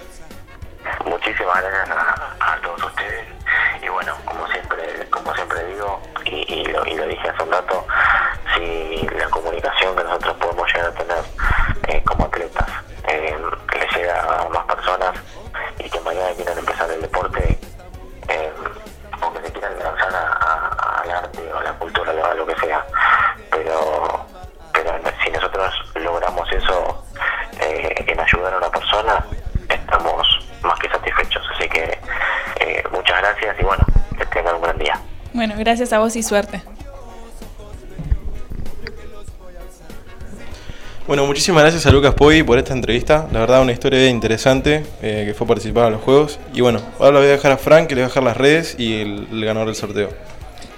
Muchísimas 1.04 1.62
gracias 1.62 1.96
a, 2.40 2.58
todos 2.60 2.82
ustedes 2.82 3.24
y 3.80 3.88
bueno, 3.88 4.16
como 4.24 4.48
siempre, 4.48 5.08
como 5.10 5.32
siempre 5.32 5.64
digo 5.64 6.02
y, 6.24 6.54
y 6.54 6.64
lo, 6.64 6.84
y 6.86 6.94
lo 6.96 7.06
dije 7.06 7.28
hace 7.28 7.40
un 7.44 7.52
rato, 7.52 7.86
si 8.56 9.06
la 9.16 9.28
comunicación 9.30 9.94
que 9.94 10.02
nosotros 10.02 10.36
podemos 10.38 10.66
llegar 10.74 10.88
a 10.88 10.94
tener 10.94 11.24
eh, 11.86 12.02
como 12.04 12.24
atletas 12.24 12.66
eh, 13.06 13.36
le 13.78 13.88
llega 13.96 14.40
a 14.40 14.48
más 14.48 14.64
personas 14.64 15.12
gracias 35.58 35.92
a 35.92 35.98
vos 35.98 36.14
y 36.16 36.22
suerte. 36.22 36.62
Bueno, 41.06 41.24
muchísimas 41.24 41.62
gracias 41.62 41.86
a 41.86 41.92
Lucas 41.92 42.14
Poi 42.14 42.42
por 42.42 42.58
esta 42.58 42.72
entrevista. 42.72 43.28
La 43.32 43.38
verdad, 43.38 43.62
una 43.62 43.70
historia 43.70 44.08
interesante 44.08 44.84
eh, 45.02 45.22
que 45.26 45.34
fue 45.34 45.46
participar 45.46 45.86
en 45.86 45.92
los 45.92 46.02
juegos. 46.02 46.40
Y 46.52 46.62
bueno, 46.62 46.80
ahora 46.98 47.12
lo 47.12 47.18
voy 47.20 47.28
a 47.28 47.32
dejar 47.32 47.52
a 47.52 47.56
Frank, 47.58 47.86
que 47.86 47.94
le 47.94 48.00
va 48.00 48.06
a 48.06 48.08
dejar 48.08 48.24
las 48.24 48.36
redes 48.36 48.74
y 48.76 49.00
el, 49.00 49.28
el 49.30 49.44
ganador 49.44 49.68
del 49.68 49.76
sorteo. 49.76 50.08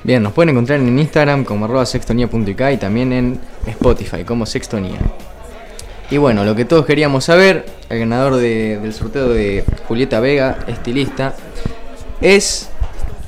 Bien, 0.04 0.22
nos 0.22 0.34
pueden 0.34 0.50
encontrar 0.50 0.80
en 0.80 0.98
Instagram 0.98 1.44
como 1.44 1.64
arroba 1.64 1.86
sextonía.ik 1.86 2.60
y 2.74 2.76
también 2.76 3.12
en 3.14 3.40
Spotify 3.66 4.22
como 4.24 4.44
sextonía. 4.44 4.98
Y 6.10 6.18
bueno, 6.18 6.44
lo 6.44 6.54
que 6.54 6.66
todos 6.66 6.84
queríamos 6.84 7.24
saber, 7.24 7.64
el 7.88 7.98
ganador 7.98 8.36
de- 8.36 8.78
del 8.78 8.92
sorteo 8.92 9.30
de 9.30 9.64
Julieta 9.86 10.20
Vega, 10.20 10.58
estilista, 10.66 11.34
es 12.20 12.68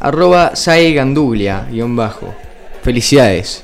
arroba 0.00 0.56
saiganduglia, 0.56 1.66
guion 1.70 1.94
bajo. 1.94 2.34
Felicidades. 2.82 3.62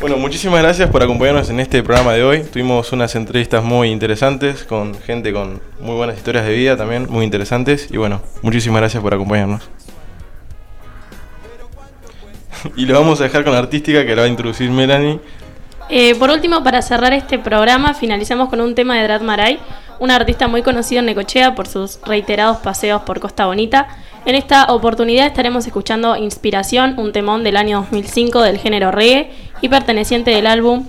Bueno, 0.00 0.18
muchísimas 0.18 0.62
gracias 0.62 0.88
por 0.90 1.02
acompañarnos 1.02 1.50
en 1.50 1.58
este 1.58 1.82
programa 1.82 2.12
de 2.12 2.22
hoy. 2.22 2.42
Tuvimos 2.44 2.92
unas 2.92 3.14
entrevistas 3.16 3.64
muy 3.64 3.88
interesantes 3.90 4.62
con 4.64 4.94
gente 4.94 5.32
con 5.32 5.60
muy 5.80 5.96
buenas 5.96 6.16
historias 6.16 6.46
de 6.46 6.54
vida 6.54 6.76
también, 6.76 7.06
muy 7.10 7.24
interesantes. 7.24 7.88
Y 7.90 7.96
bueno, 7.96 8.22
muchísimas 8.42 8.80
gracias 8.80 9.02
por 9.02 9.14
acompañarnos. 9.14 9.68
y 12.76 12.86
lo 12.86 12.94
vamos 12.94 13.20
a 13.20 13.24
dejar 13.24 13.42
con 13.42 13.52
la 13.52 13.58
artística 13.58 14.04
que 14.04 14.14
la 14.14 14.22
va 14.22 14.26
a 14.26 14.30
introducir 14.30 14.70
Melanie. 14.70 15.18
Eh, 15.88 16.14
por 16.16 16.30
último, 16.30 16.62
para 16.64 16.82
cerrar 16.82 17.12
este 17.12 17.38
programa, 17.38 17.94
finalizamos 17.94 18.48
con 18.48 18.60
un 18.60 18.74
tema 18.74 18.96
de 18.96 19.04
Drat 19.04 19.22
Maray, 19.22 19.58
un 20.00 20.10
artista 20.10 20.48
muy 20.48 20.62
conocido 20.62 21.00
en 21.00 21.06
Necochea 21.06 21.54
por 21.54 21.68
sus 21.68 22.00
reiterados 22.04 22.58
paseos 22.58 23.02
por 23.02 23.20
Costa 23.20 23.46
Bonita. 23.46 23.88
En 24.26 24.34
esta 24.34 24.64
oportunidad 24.72 25.24
estaremos 25.28 25.68
escuchando 25.68 26.16
Inspiración, 26.16 26.98
un 26.98 27.12
temón 27.12 27.44
del 27.44 27.56
año 27.56 27.82
2005 27.82 28.42
del 28.42 28.58
género 28.58 28.90
reggae 28.90 29.30
y 29.60 29.68
perteneciente 29.68 30.32
del 30.32 30.48
álbum 30.48 30.84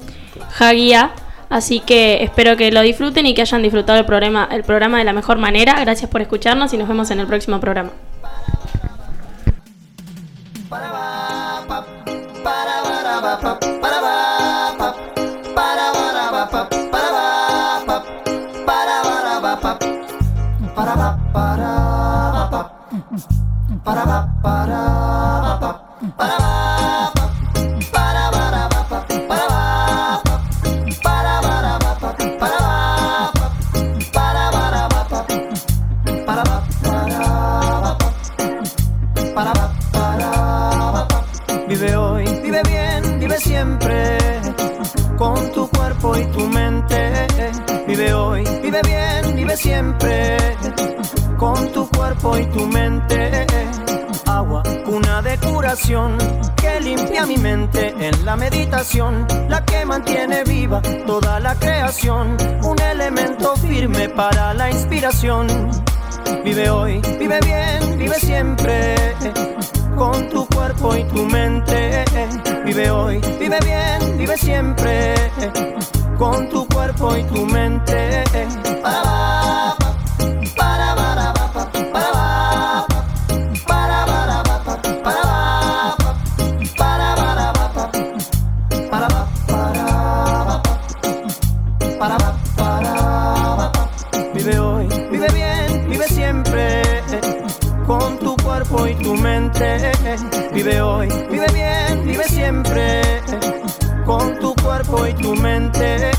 Hagia. 0.57 1.11
Así 1.47 1.79
que 1.79 2.23
espero 2.23 2.57
que 2.57 2.71
lo 2.71 2.81
disfruten 2.81 3.27
y 3.27 3.35
que 3.35 3.41
hayan 3.41 3.61
disfrutado 3.61 3.99
el 3.99 4.05
programa, 4.05 4.97
de 4.97 5.03
la 5.03 5.13
mejor 5.13 5.37
manera. 5.37 5.79
Gracias 5.79 6.09
por 6.09 6.21
escucharnos 6.21 6.73
y 6.73 6.77
nos 6.77 6.87
vemos 6.87 7.11
en 7.11 7.19
el 7.19 7.27
próximo 7.27 7.59
programa. 7.59 7.91
Que 56.55 56.81
limpia 56.81 57.25
mi 57.27 57.37
mente 57.37 57.93
en 57.99 58.25
la 58.25 58.35
meditación, 58.35 59.27
la 59.47 59.63
que 59.63 59.85
mantiene 59.85 60.43
viva 60.43 60.81
toda 61.05 61.39
la 61.39 61.53
creación, 61.53 62.35
un 62.63 62.81
elemento 62.81 63.55
firme 63.57 64.09
para 64.09 64.55
la 64.55 64.71
inspiración. 64.71 65.47
Vive 66.43 66.69
hoy, 66.69 66.99
vive 67.19 67.39
bien, 67.45 67.97
vive 67.97 68.15
siempre, 68.15 68.95
con 69.95 70.27
tu 70.29 70.47
cuerpo 70.47 70.95
y 70.95 71.03
tu 71.03 71.23
mente. 71.25 72.05
Vive 72.65 72.89
hoy, 72.89 73.21
vive 73.39 73.59
bien, 73.63 74.17
vive 74.17 74.35
siempre, 74.35 75.13
con 76.17 76.49
tu 76.49 76.67
cuerpo 76.67 77.15
y 77.15 77.23
tu 77.23 77.45
mente. 77.45 78.23
Para, 78.81 79.16
con 97.87 98.19
tu 98.19 98.35
cuerpo 98.37 98.85
y 98.85 98.93
tu 98.95 99.15
mente. 99.15 99.91
Vive 100.53 100.81
hoy, 100.81 101.07
vive 101.31 101.47
bien, 101.53 102.05
vive 102.05 102.23
siempre, 102.25 103.01
con 104.05 104.37
tu 104.39 104.53
cuerpo 104.55 105.07
y 105.07 105.13
tu 105.13 105.33
mente. 105.35 106.11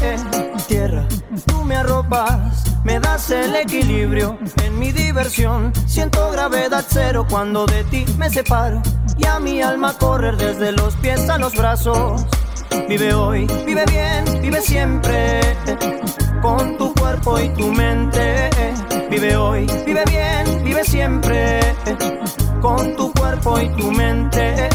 Tierra, 0.67 1.07
tú 1.47 1.63
me 1.65 1.77
arropas, 1.77 2.65
me 2.85 2.99
das 2.99 3.31
el 3.31 3.55
equilibrio 3.55 4.39
en 4.65 4.79
mi 4.79 4.91
diversión. 4.91 5.73
Siento 5.87 6.31
gravedad 6.33 6.85
cero 6.89 7.27
cuando 7.29 7.67
de 7.67 7.85
ti 7.85 8.05
me 8.17 8.31
separo 8.31 8.83
y 9.19 9.27
a 9.27 9.39
mi 9.39 9.61
alma 9.63 9.93
correr 9.99 10.37
desde 10.37 10.73
los 10.73 10.97
pies 10.97 11.29
a 11.29 11.39
los 11.39 11.55
brazos. 11.55 12.25
Vive 12.89 13.13
hoy, 13.13 13.47
vive 13.67 13.85
bien, 13.87 14.41
vive 14.41 14.63
siempre, 14.63 15.41
con 16.41 16.77
tu 16.77 16.95
cuerpo 16.95 17.39
y 17.39 17.49
tu 17.51 17.73
mente. 17.73 18.51
Vive 19.11 19.37
hoy, 19.37 19.67
vive 19.87 20.05
bien, 20.09 20.65
vive 20.65 20.85
siempre, 20.85 21.61
con 22.61 22.95
tu 22.97 23.13
cuerpo 23.13 23.59
y 23.61 23.69
tu 23.71 23.91
mente. 23.91 24.69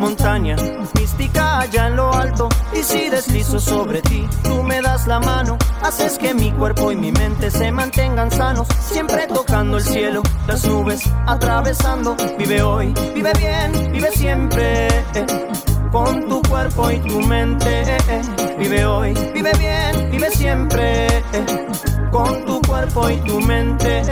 Montaña 0.00 0.56
mística 0.94 1.60
allá 1.60 1.88
en 1.88 1.96
lo 1.96 2.12
alto, 2.12 2.48
y 2.72 2.82
si 2.82 3.08
deslizo 3.08 3.58
sobre 3.58 4.00
ti, 4.02 4.28
tú 4.44 4.62
me 4.62 4.80
das 4.80 5.06
la 5.06 5.18
mano, 5.18 5.58
haces 5.82 6.18
que 6.18 6.34
mi 6.34 6.52
cuerpo 6.52 6.92
y 6.92 6.96
mi 6.96 7.10
mente 7.10 7.50
se 7.50 7.72
mantengan 7.72 8.30
sanos, 8.30 8.68
siempre 8.80 9.26
tocando 9.26 9.78
el 9.78 9.82
cielo, 9.82 10.22
las 10.46 10.64
nubes 10.64 11.02
atravesando. 11.26 12.16
Vive 12.38 12.62
hoy, 12.62 12.94
vive 13.14 13.32
bien, 13.38 13.92
vive 13.92 14.10
siempre 14.12 14.88
con 15.90 16.28
tu 16.28 16.42
cuerpo 16.42 16.90
y 16.90 16.98
tu 17.00 17.20
mente. 17.20 17.84
Vive 18.58 18.84
hoy, 18.84 19.14
vive 19.32 19.52
bien, 19.58 20.10
vive 20.10 20.30
siempre, 20.30 21.22
con 22.10 22.44
tu 22.44 22.60
cuerpo 22.62 23.10
y 23.10 23.16
tu 23.18 23.40
mente. 23.40 24.02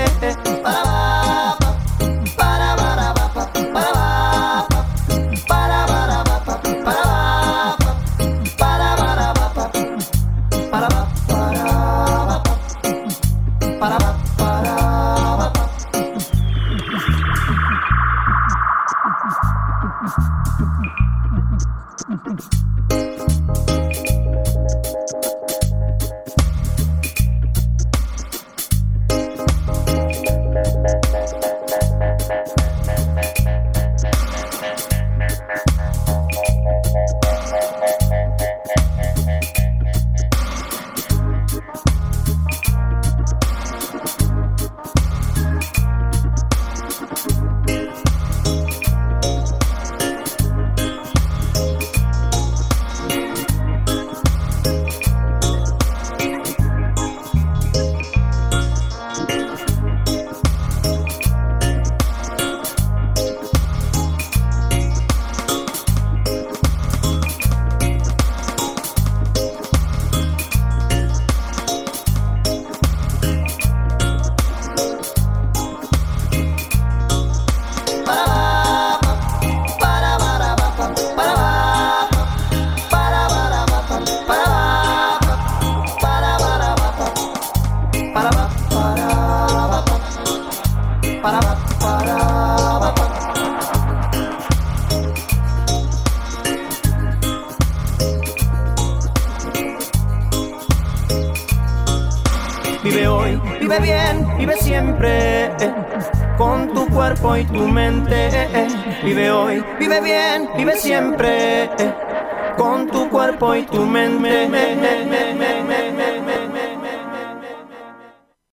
Y 113.58 113.62
tu 113.62 113.86
mente. 113.86 114.35